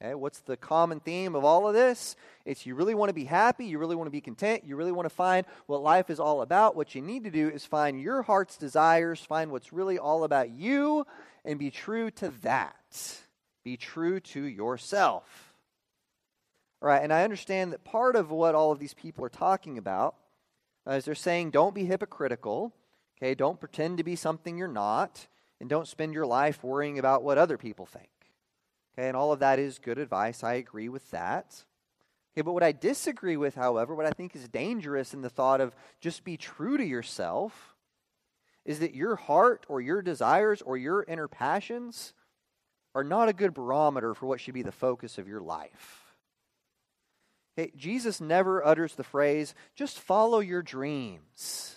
Okay, 0.02 0.14
what's 0.14 0.40
the 0.40 0.56
common 0.56 1.00
theme 1.00 1.34
of 1.34 1.44
all 1.44 1.66
of 1.66 1.74
this? 1.74 2.16
It's 2.44 2.66
you 2.66 2.74
really 2.74 2.94
want 2.94 3.08
to 3.08 3.14
be 3.14 3.24
happy, 3.24 3.66
you 3.66 3.78
really 3.78 3.94
want 3.94 4.08
to 4.08 4.12
be 4.12 4.20
content, 4.20 4.64
you 4.66 4.74
really 4.74 4.92
want 4.92 5.06
to 5.06 5.14
find 5.14 5.46
what 5.66 5.80
life 5.80 6.10
is 6.10 6.18
all 6.18 6.42
about. 6.42 6.74
What 6.74 6.94
you 6.94 7.00
need 7.00 7.24
to 7.24 7.30
do 7.30 7.48
is 7.48 7.64
find 7.64 8.00
your 8.00 8.22
heart's 8.22 8.56
desires, 8.56 9.20
find 9.20 9.50
what's 9.50 9.72
really 9.72 9.98
all 9.98 10.24
about 10.24 10.50
you, 10.50 11.06
and 11.44 11.58
be 11.58 11.70
true 11.70 12.10
to 12.12 12.30
that. 12.42 13.22
Be 13.64 13.76
true 13.76 14.20
to 14.20 14.42
yourself. 14.42 15.54
All 16.80 16.88
right, 16.88 17.02
and 17.02 17.12
I 17.12 17.22
understand 17.22 17.72
that 17.72 17.84
part 17.84 18.16
of 18.16 18.30
what 18.30 18.54
all 18.54 18.72
of 18.72 18.80
these 18.80 18.94
people 18.94 19.24
are 19.24 19.30
talking 19.30 19.78
about 19.78 20.16
uh, 20.86 20.94
is 20.94 21.04
they're 21.04 21.14
saying 21.14 21.50
don't 21.50 21.74
be 21.74 21.84
hypocritical, 21.84 22.72
okay? 23.16 23.36
Don't 23.36 23.60
pretend 23.60 23.98
to 23.98 24.04
be 24.04 24.16
something 24.16 24.58
you're 24.58 24.66
not, 24.66 25.28
and 25.60 25.70
don't 25.70 25.86
spend 25.86 26.12
your 26.12 26.26
life 26.26 26.64
worrying 26.64 26.98
about 26.98 27.22
what 27.22 27.38
other 27.38 27.56
people 27.56 27.86
think. 27.86 28.08
Okay, 28.98 29.06
and 29.06 29.16
all 29.16 29.32
of 29.32 29.38
that 29.38 29.60
is 29.60 29.78
good 29.78 29.98
advice. 29.98 30.42
I 30.42 30.54
agree 30.54 30.88
with 30.88 31.08
that. 31.12 31.64
Okay, 32.34 32.42
but 32.42 32.52
what 32.52 32.64
I 32.64 32.72
disagree 32.72 33.36
with, 33.36 33.54
however, 33.54 33.94
what 33.94 34.06
I 34.06 34.10
think 34.10 34.34
is 34.34 34.48
dangerous 34.48 35.14
in 35.14 35.22
the 35.22 35.30
thought 35.30 35.60
of 35.60 35.76
just 36.00 36.24
be 36.24 36.36
true 36.36 36.76
to 36.76 36.84
yourself, 36.84 37.76
is 38.64 38.80
that 38.80 38.94
your 38.94 39.16
heart 39.16 39.66
or 39.68 39.80
your 39.80 40.02
desires 40.02 40.62
or 40.62 40.76
your 40.76 41.04
inner 41.04 41.28
passions 41.28 42.12
are 42.94 43.04
not 43.04 43.28
a 43.28 43.32
good 43.32 43.54
barometer 43.54 44.14
for 44.14 44.26
what 44.26 44.40
should 44.40 44.54
be 44.54 44.62
the 44.62 44.72
focus 44.72 45.18
of 45.18 45.28
your 45.28 45.40
life. 45.40 46.16
Okay, 47.58 47.72
Jesus 47.76 48.20
never 48.20 48.64
utters 48.64 48.94
the 48.94 49.04
phrase, 49.04 49.54
just 49.74 49.98
follow 49.98 50.40
your 50.40 50.62
dreams. 50.62 51.76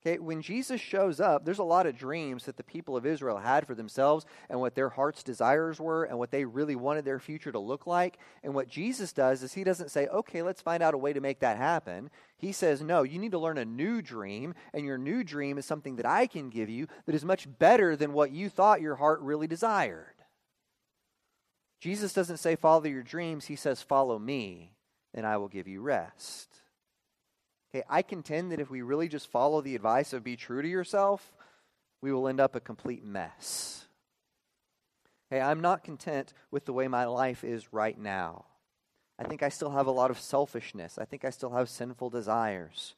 Okay, 0.00 0.20
when 0.20 0.42
Jesus 0.42 0.80
shows 0.80 1.18
up, 1.18 1.44
there's 1.44 1.58
a 1.58 1.64
lot 1.64 1.86
of 1.86 1.98
dreams 1.98 2.44
that 2.44 2.56
the 2.56 2.62
people 2.62 2.96
of 2.96 3.04
Israel 3.04 3.38
had 3.38 3.66
for 3.66 3.74
themselves 3.74 4.24
and 4.48 4.60
what 4.60 4.76
their 4.76 4.88
heart's 4.88 5.24
desires 5.24 5.80
were 5.80 6.04
and 6.04 6.18
what 6.18 6.30
they 6.30 6.44
really 6.44 6.76
wanted 6.76 7.04
their 7.04 7.18
future 7.18 7.50
to 7.50 7.58
look 7.58 7.84
like. 7.84 8.16
And 8.44 8.54
what 8.54 8.68
Jesus 8.68 9.12
does 9.12 9.42
is 9.42 9.52
he 9.52 9.64
doesn't 9.64 9.90
say, 9.90 10.06
okay, 10.06 10.42
let's 10.42 10.62
find 10.62 10.84
out 10.84 10.94
a 10.94 10.98
way 10.98 11.12
to 11.12 11.20
make 11.20 11.40
that 11.40 11.56
happen. 11.56 12.10
He 12.36 12.52
says, 12.52 12.80
no, 12.80 13.02
you 13.02 13.18
need 13.18 13.32
to 13.32 13.40
learn 13.40 13.58
a 13.58 13.64
new 13.64 14.00
dream, 14.00 14.54
and 14.72 14.86
your 14.86 14.98
new 14.98 15.24
dream 15.24 15.58
is 15.58 15.66
something 15.66 15.96
that 15.96 16.06
I 16.06 16.28
can 16.28 16.48
give 16.48 16.70
you 16.70 16.86
that 17.06 17.16
is 17.16 17.24
much 17.24 17.48
better 17.58 17.96
than 17.96 18.12
what 18.12 18.30
you 18.30 18.48
thought 18.48 18.80
your 18.80 18.94
heart 18.94 19.20
really 19.20 19.48
desired. 19.48 20.14
Jesus 21.80 22.12
doesn't 22.12 22.38
say, 22.38 22.56
follow 22.56 22.84
your 22.84 23.02
dreams. 23.02 23.46
He 23.46 23.56
says, 23.56 23.82
follow 23.82 24.18
me, 24.18 24.72
and 25.14 25.26
I 25.26 25.36
will 25.36 25.48
give 25.48 25.68
you 25.68 25.80
rest. 25.80 26.48
Okay, 27.74 27.84
I 27.88 28.02
contend 28.02 28.52
that 28.52 28.60
if 28.60 28.70
we 28.70 28.82
really 28.82 29.08
just 29.08 29.30
follow 29.30 29.60
the 29.60 29.76
advice 29.76 30.12
of 30.12 30.24
be 30.24 30.36
true 30.36 30.62
to 30.62 30.68
yourself, 30.68 31.32
we 32.00 32.12
will 32.12 32.28
end 32.28 32.40
up 32.40 32.56
a 32.56 32.60
complete 32.60 33.04
mess. 33.04 33.86
Hey, 35.30 35.40
I'm 35.40 35.60
not 35.60 35.84
content 35.84 36.32
with 36.50 36.64
the 36.64 36.72
way 36.72 36.88
my 36.88 37.04
life 37.04 37.44
is 37.44 37.72
right 37.72 37.98
now. 37.98 38.46
I 39.18 39.24
think 39.24 39.42
I 39.42 39.48
still 39.48 39.70
have 39.70 39.86
a 39.86 39.92
lot 39.92 40.10
of 40.10 40.18
selfishness. 40.18 40.98
I 40.98 41.04
think 41.04 41.24
I 41.24 41.30
still 41.30 41.50
have 41.50 41.68
sinful 41.68 42.10
desires. 42.10 42.94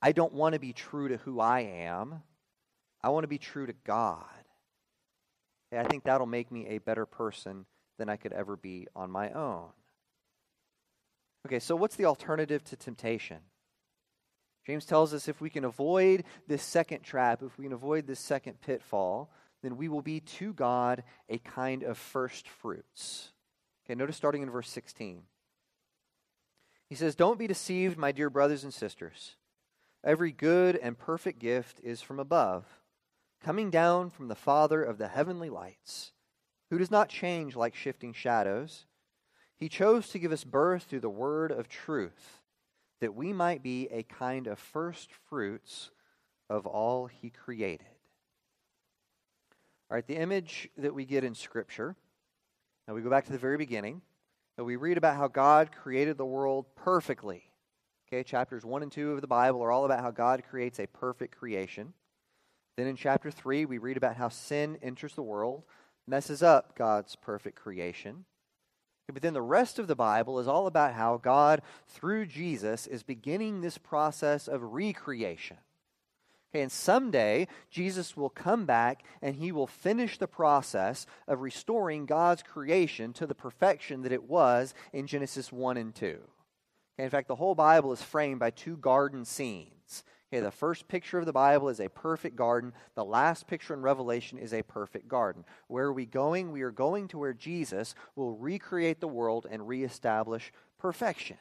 I 0.00 0.12
don't 0.12 0.32
want 0.32 0.52
to 0.52 0.60
be 0.60 0.72
true 0.72 1.08
to 1.08 1.16
who 1.18 1.40
I 1.40 1.60
am. 1.60 2.22
I 3.02 3.08
want 3.08 3.24
to 3.24 3.28
be 3.28 3.38
true 3.38 3.66
to 3.66 3.74
God. 3.84 4.24
Hey, 5.70 5.78
I 5.78 5.84
think 5.84 6.04
that'll 6.04 6.26
make 6.26 6.52
me 6.52 6.68
a 6.68 6.78
better 6.78 7.06
person 7.06 7.66
than 8.02 8.08
I 8.08 8.16
could 8.16 8.32
ever 8.32 8.56
be 8.56 8.88
on 8.96 9.12
my 9.12 9.30
own. 9.30 9.68
Okay, 11.46 11.60
so 11.60 11.76
what's 11.76 11.94
the 11.94 12.06
alternative 12.06 12.64
to 12.64 12.74
temptation? 12.74 13.36
James 14.66 14.84
tells 14.84 15.14
us 15.14 15.28
if 15.28 15.40
we 15.40 15.48
can 15.48 15.64
avoid 15.64 16.24
this 16.48 16.64
second 16.64 17.04
trap, 17.04 17.44
if 17.44 17.56
we 17.56 17.62
can 17.62 17.72
avoid 17.72 18.08
this 18.08 18.18
second 18.18 18.60
pitfall, 18.60 19.30
then 19.62 19.76
we 19.76 19.88
will 19.88 20.02
be 20.02 20.18
to 20.18 20.52
God 20.52 21.04
a 21.28 21.38
kind 21.38 21.84
of 21.84 21.96
first 21.96 22.48
fruits. 22.48 23.30
Okay, 23.86 23.94
notice 23.94 24.16
starting 24.16 24.42
in 24.42 24.50
verse 24.50 24.68
16. 24.68 25.22
He 26.88 26.96
says, 26.96 27.14
Don't 27.14 27.38
be 27.38 27.46
deceived, 27.46 27.96
my 27.96 28.10
dear 28.10 28.30
brothers 28.30 28.64
and 28.64 28.74
sisters. 28.74 29.36
Every 30.02 30.32
good 30.32 30.74
and 30.74 30.98
perfect 30.98 31.38
gift 31.38 31.78
is 31.84 32.02
from 32.02 32.18
above, 32.18 32.64
coming 33.44 33.70
down 33.70 34.10
from 34.10 34.26
the 34.26 34.34
Father 34.34 34.82
of 34.82 34.98
the 34.98 35.06
heavenly 35.06 35.50
lights 35.50 36.10
who 36.72 36.78
does 36.78 36.90
not 36.90 37.10
change 37.10 37.54
like 37.54 37.74
shifting 37.74 38.14
shadows. 38.14 38.86
He 39.58 39.68
chose 39.68 40.08
to 40.08 40.18
give 40.18 40.32
us 40.32 40.42
birth 40.42 40.84
through 40.84 41.00
the 41.00 41.10
word 41.10 41.52
of 41.52 41.68
truth, 41.68 42.40
that 43.02 43.14
we 43.14 43.34
might 43.34 43.62
be 43.62 43.88
a 43.90 44.04
kind 44.04 44.46
of 44.46 44.58
first 44.58 45.10
fruits 45.28 45.90
of 46.48 46.64
all 46.64 47.08
he 47.08 47.28
created. 47.28 47.84
All 49.90 49.96
right, 49.96 50.06
the 50.06 50.16
image 50.16 50.70
that 50.78 50.94
we 50.94 51.04
get 51.04 51.24
in 51.24 51.34
Scripture, 51.34 51.94
now 52.88 52.94
we 52.94 53.02
go 53.02 53.10
back 53.10 53.26
to 53.26 53.32
the 53.32 53.36
very 53.36 53.58
beginning, 53.58 54.00
and 54.56 54.66
we 54.66 54.76
read 54.76 54.96
about 54.96 55.16
how 55.16 55.28
God 55.28 55.72
created 55.72 56.16
the 56.16 56.24
world 56.24 56.64
perfectly. 56.74 57.42
Okay, 58.08 58.22
chapters 58.22 58.64
1 58.64 58.82
and 58.82 58.90
2 58.90 59.12
of 59.12 59.20
the 59.20 59.26
Bible 59.26 59.62
are 59.62 59.70
all 59.70 59.84
about 59.84 60.00
how 60.00 60.10
God 60.10 60.42
creates 60.48 60.80
a 60.80 60.86
perfect 60.86 61.36
creation. 61.36 61.92
Then 62.78 62.86
in 62.86 62.96
chapter 62.96 63.30
3, 63.30 63.66
we 63.66 63.76
read 63.76 63.98
about 63.98 64.16
how 64.16 64.30
sin 64.30 64.78
enters 64.82 65.12
the 65.12 65.22
world 65.22 65.64
messes 66.06 66.42
up 66.42 66.76
God's 66.76 67.16
perfect 67.16 67.56
creation. 67.56 68.24
But 69.12 69.22
then 69.22 69.34
the 69.34 69.42
rest 69.42 69.78
of 69.78 69.88
the 69.88 69.96
Bible 69.96 70.38
is 70.38 70.48
all 70.48 70.66
about 70.66 70.94
how 70.94 71.18
God, 71.18 71.62
through 71.86 72.26
Jesus, 72.26 72.86
is 72.86 73.02
beginning 73.02 73.60
this 73.60 73.76
process 73.76 74.48
of 74.48 74.72
recreation. 74.72 75.58
Okay, 76.54 76.62
and 76.62 76.72
someday 76.72 77.48
Jesus 77.70 78.16
will 78.16 78.28
come 78.28 78.66
back 78.66 79.04
and 79.22 79.36
he 79.36 79.52
will 79.52 79.66
finish 79.66 80.18
the 80.18 80.28
process 80.28 81.06
of 81.26 81.40
restoring 81.40 82.04
God's 82.04 82.42
creation 82.42 83.12
to 83.14 83.26
the 83.26 83.34
perfection 83.34 84.02
that 84.02 84.12
it 84.12 84.24
was 84.24 84.74
in 84.92 85.06
Genesis 85.06 85.50
1 85.50 85.76
and 85.78 85.94
2. 85.94 86.06
Okay, 86.06 87.04
in 87.04 87.10
fact, 87.10 87.28
the 87.28 87.36
whole 87.36 87.54
Bible 87.54 87.92
is 87.92 88.02
framed 88.02 88.38
by 88.38 88.50
two 88.50 88.76
garden 88.76 89.24
scenes. 89.24 90.04
Okay, 90.32 90.40
the 90.40 90.50
first 90.50 90.88
picture 90.88 91.18
of 91.18 91.26
the 91.26 91.32
Bible 91.32 91.68
is 91.68 91.78
a 91.78 91.90
perfect 91.90 92.36
garden. 92.36 92.72
The 92.94 93.04
last 93.04 93.46
picture 93.46 93.74
in 93.74 93.82
Revelation 93.82 94.38
is 94.38 94.54
a 94.54 94.62
perfect 94.62 95.06
garden. 95.06 95.44
Where 95.68 95.84
are 95.84 95.92
we 95.92 96.06
going? 96.06 96.52
We 96.52 96.62
are 96.62 96.70
going 96.70 97.08
to 97.08 97.18
where 97.18 97.34
Jesus 97.34 97.94
will 98.16 98.32
recreate 98.32 99.00
the 99.00 99.08
world 99.08 99.46
and 99.50 99.68
reestablish 99.68 100.50
perfection. 100.78 101.36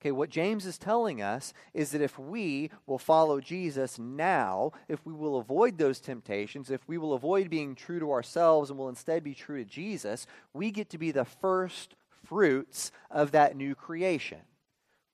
Okay, 0.00 0.10
what 0.10 0.30
James 0.30 0.66
is 0.66 0.78
telling 0.78 1.22
us 1.22 1.54
is 1.72 1.92
that 1.92 2.02
if 2.02 2.18
we 2.18 2.72
will 2.86 2.98
follow 2.98 3.40
Jesus 3.40 4.00
now, 4.00 4.72
if 4.88 5.06
we 5.06 5.12
will 5.12 5.38
avoid 5.38 5.78
those 5.78 6.00
temptations, 6.00 6.72
if 6.72 6.88
we 6.88 6.98
will 6.98 7.14
avoid 7.14 7.48
being 7.48 7.76
true 7.76 8.00
to 8.00 8.10
ourselves 8.10 8.68
and 8.68 8.76
will 8.80 8.88
instead 8.88 9.22
be 9.22 9.32
true 9.32 9.62
to 9.62 9.70
Jesus, 9.70 10.26
we 10.52 10.72
get 10.72 10.90
to 10.90 10.98
be 10.98 11.12
the 11.12 11.24
first 11.24 11.94
fruits 12.24 12.90
of 13.12 13.30
that 13.30 13.56
new 13.56 13.76
creation. 13.76 14.40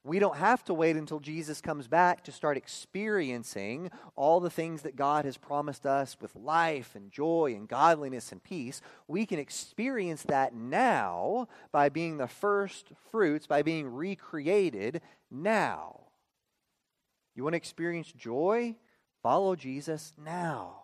We 0.04 0.18
don't 0.18 0.36
have 0.36 0.64
to 0.64 0.74
wait 0.74 0.96
until 0.96 1.20
Jesus 1.20 1.60
comes 1.60 1.86
back 1.86 2.24
to 2.24 2.32
start 2.32 2.56
experiencing 2.56 3.88
all 4.16 4.40
the 4.40 4.50
things 4.50 4.82
that 4.82 4.96
God 4.96 5.24
has 5.24 5.36
promised 5.36 5.86
us 5.86 6.16
with 6.20 6.34
life 6.34 6.96
and 6.96 7.12
joy 7.12 7.54
and 7.56 7.68
godliness 7.68 8.32
and 8.32 8.42
peace. 8.42 8.80
We 9.06 9.26
can 9.26 9.38
experience 9.38 10.24
that 10.24 10.54
now 10.54 11.46
by 11.70 11.88
being 11.88 12.16
the 12.16 12.26
first 12.26 12.88
fruits, 13.12 13.46
by 13.46 13.62
being 13.62 13.86
recreated 13.86 15.02
now. 15.30 16.00
You 17.36 17.44
want 17.44 17.54
to 17.54 17.58
experience 17.58 18.10
joy? 18.10 18.74
Follow 19.22 19.54
Jesus 19.54 20.12
now. 20.22 20.82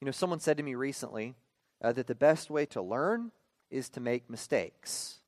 You 0.00 0.06
know, 0.06 0.10
someone 0.10 0.40
said 0.40 0.56
to 0.56 0.64
me 0.64 0.74
recently 0.74 1.36
uh, 1.80 1.92
that 1.92 2.08
the 2.08 2.16
best 2.16 2.50
way 2.50 2.66
to 2.66 2.82
learn 2.82 3.30
is 3.70 3.88
to 3.90 4.00
make 4.00 4.28
mistakes. 4.28 5.21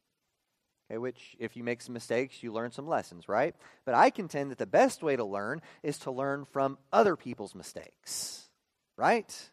Okay, 0.90 0.98
which, 0.98 1.34
if 1.38 1.56
you 1.56 1.64
make 1.64 1.80
some 1.80 1.94
mistakes, 1.94 2.42
you 2.42 2.52
learn 2.52 2.70
some 2.70 2.86
lessons, 2.86 3.28
right? 3.28 3.54
But 3.86 3.94
I 3.94 4.10
contend 4.10 4.50
that 4.50 4.58
the 4.58 4.66
best 4.66 5.02
way 5.02 5.16
to 5.16 5.24
learn 5.24 5.62
is 5.82 5.98
to 6.00 6.10
learn 6.10 6.44
from 6.44 6.78
other 6.92 7.16
people's 7.16 7.54
mistakes, 7.54 8.50
right? 8.96 9.50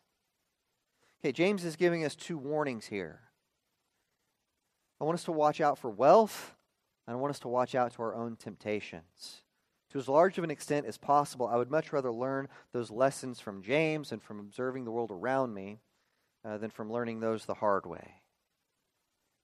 Okay, 1.21 1.31
James 1.31 1.63
is 1.63 1.75
giving 1.75 2.03
us 2.03 2.15
two 2.15 2.37
warnings 2.37 2.87
here. 2.87 3.21
I 4.99 5.05
want 5.05 5.15
us 5.15 5.23
to 5.25 5.31
watch 5.31 5.61
out 5.61 5.77
for 5.77 5.89
wealth, 5.89 6.53
and 7.07 7.15
I 7.15 7.19
want 7.19 7.31
us 7.31 7.39
to 7.39 7.47
watch 7.47 7.75
out 7.75 7.93
to 7.93 8.01
our 8.01 8.13
own 8.13 8.35
temptations. 8.35 9.41
To 9.91 9.99
as 9.99 10.07
large 10.07 10.37
of 10.37 10.43
an 10.43 10.51
extent 10.51 10.85
as 10.85 10.97
possible, 10.97 11.47
I 11.47 11.55
would 11.55 11.71
much 11.71 11.91
rather 11.91 12.11
learn 12.11 12.47
those 12.71 12.91
lessons 12.91 13.39
from 13.39 13.61
James 13.61 14.11
and 14.11 14.21
from 14.21 14.39
observing 14.39 14.85
the 14.85 14.91
world 14.91 15.11
around 15.11 15.53
me 15.53 15.79
uh, 16.45 16.57
than 16.57 16.69
from 16.69 16.91
learning 16.91 17.19
those 17.19 17.45
the 17.45 17.55
hard 17.55 17.85
way. 17.85 18.20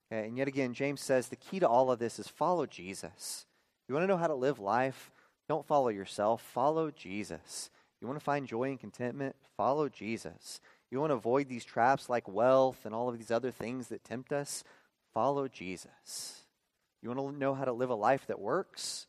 And 0.09 0.37
yet 0.37 0.47
again, 0.47 0.73
James 0.73 1.01
says 1.01 1.27
the 1.27 1.35
key 1.35 1.59
to 1.59 1.67
all 1.67 1.91
of 1.91 1.99
this 1.99 2.19
is 2.19 2.27
follow 2.27 2.65
Jesus. 2.65 3.45
You 3.87 3.95
want 3.95 4.03
to 4.03 4.07
know 4.07 4.17
how 4.17 4.27
to 4.27 4.35
live 4.35 4.59
life? 4.59 5.11
Don't 5.49 5.65
follow 5.65 5.89
yourself, 5.89 6.41
follow 6.41 6.91
Jesus. 6.91 7.69
You 8.01 8.07
want 8.07 8.19
to 8.19 8.23
find 8.23 8.47
joy 8.47 8.69
and 8.69 8.79
contentment? 8.79 9.35
Follow 9.55 9.89
Jesus. 9.89 10.59
You 10.91 10.99
want 10.99 11.11
to 11.11 11.15
avoid 11.15 11.49
these 11.49 11.65
traps 11.65 12.09
like 12.09 12.27
wealth 12.27 12.85
and 12.85 12.93
all 12.93 13.09
of 13.09 13.17
these 13.17 13.31
other 13.31 13.51
things 13.51 13.87
that 13.87 14.03
tempt 14.03 14.31
us? 14.31 14.63
Follow 15.13 15.47
Jesus. 15.47 16.43
You 17.01 17.09
want 17.09 17.33
to 17.33 17.39
know 17.39 17.53
how 17.53 17.65
to 17.65 17.73
live 17.73 17.89
a 17.89 17.95
life 17.95 18.27
that 18.27 18.39
works? 18.39 19.07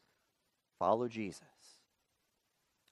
Follow 0.78 1.08
Jesus. 1.08 1.42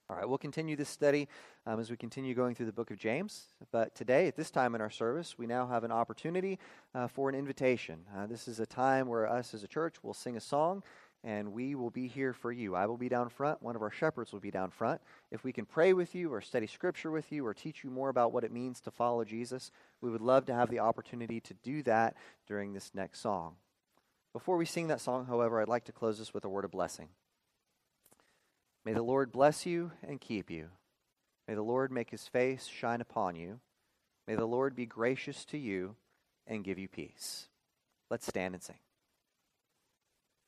All 0.08 0.14
right, 0.14 0.28
we'll 0.28 0.38
continue 0.38 0.76
this 0.76 0.88
study 0.88 1.26
um, 1.66 1.80
as 1.80 1.90
we 1.90 1.96
continue 1.96 2.32
going 2.32 2.54
through 2.54 2.66
the 2.66 2.72
book 2.72 2.92
of 2.92 2.96
James. 2.96 3.46
But 3.72 3.96
today, 3.96 4.28
at 4.28 4.36
this 4.36 4.52
time 4.52 4.76
in 4.76 4.80
our 4.80 4.90
service, 4.90 5.36
we 5.36 5.48
now 5.48 5.66
have 5.66 5.82
an 5.82 5.90
opportunity 5.90 6.60
uh, 6.94 7.08
for 7.08 7.28
an 7.28 7.34
invitation. 7.34 8.04
Uh, 8.16 8.26
this 8.26 8.46
is 8.46 8.60
a 8.60 8.66
time 8.66 9.08
where 9.08 9.28
us 9.28 9.52
as 9.52 9.64
a 9.64 9.68
church 9.68 9.96
will 10.04 10.14
sing 10.14 10.36
a 10.36 10.40
song, 10.40 10.84
and 11.24 11.52
we 11.52 11.74
will 11.74 11.90
be 11.90 12.06
here 12.06 12.32
for 12.32 12.52
you. 12.52 12.76
I 12.76 12.86
will 12.86 12.96
be 12.96 13.08
down 13.08 13.28
front. 13.28 13.60
One 13.64 13.74
of 13.74 13.82
our 13.82 13.90
shepherds 13.90 14.32
will 14.32 14.38
be 14.38 14.52
down 14.52 14.70
front. 14.70 15.00
If 15.32 15.42
we 15.42 15.52
can 15.52 15.64
pray 15.64 15.92
with 15.92 16.14
you, 16.14 16.32
or 16.32 16.40
study 16.40 16.68
scripture 16.68 17.10
with 17.10 17.32
you, 17.32 17.44
or 17.44 17.52
teach 17.52 17.82
you 17.82 17.90
more 17.90 18.08
about 18.08 18.32
what 18.32 18.44
it 18.44 18.52
means 18.52 18.80
to 18.82 18.92
follow 18.92 19.24
Jesus, 19.24 19.72
we 20.00 20.10
would 20.10 20.22
love 20.22 20.46
to 20.46 20.54
have 20.54 20.70
the 20.70 20.78
opportunity 20.78 21.40
to 21.40 21.54
do 21.64 21.82
that 21.82 22.14
during 22.46 22.74
this 22.74 22.92
next 22.94 23.18
song. 23.22 23.56
Before 24.32 24.56
we 24.56 24.66
sing 24.66 24.86
that 24.86 25.00
song, 25.00 25.26
however, 25.26 25.60
I'd 25.60 25.66
like 25.66 25.86
to 25.86 25.92
close 25.92 26.20
this 26.20 26.32
with 26.32 26.44
a 26.44 26.48
word 26.48 26.64
of 26.64 26.70
blessing. 26.70 27.08
May 28.86 28.92
the 28.92 29.02
Lord 29.02 29.32
bless 29.32 29.66
you 29.66 29.90
and 30.06 30.20
keep 30.20 30.48
you. 30.48 30.68
May 31.48 31.54
the 31.54 31.62
Lord 31.62 31.90
make 31.90 32.10
his 32.10 32.28
face 32.28 32.66
shine 32.66 33.00
upon 33.00 33.34
you. 33.34 33.58
May 34.28 34.36
the 34.36 34.46
Lord 34.46 34.76
be 34.76 34.86
gracious 34.86 35.44
to 35.46 35.58
you 35.58 35.96
and 36.46 36.62
give 36.62 36.78
you 36.78 36.86
peace. 36.86 37.48
Let's 38.10 38.28
stand 38.28 38.54
and 38.54 38.62
sing. 38.62 38.76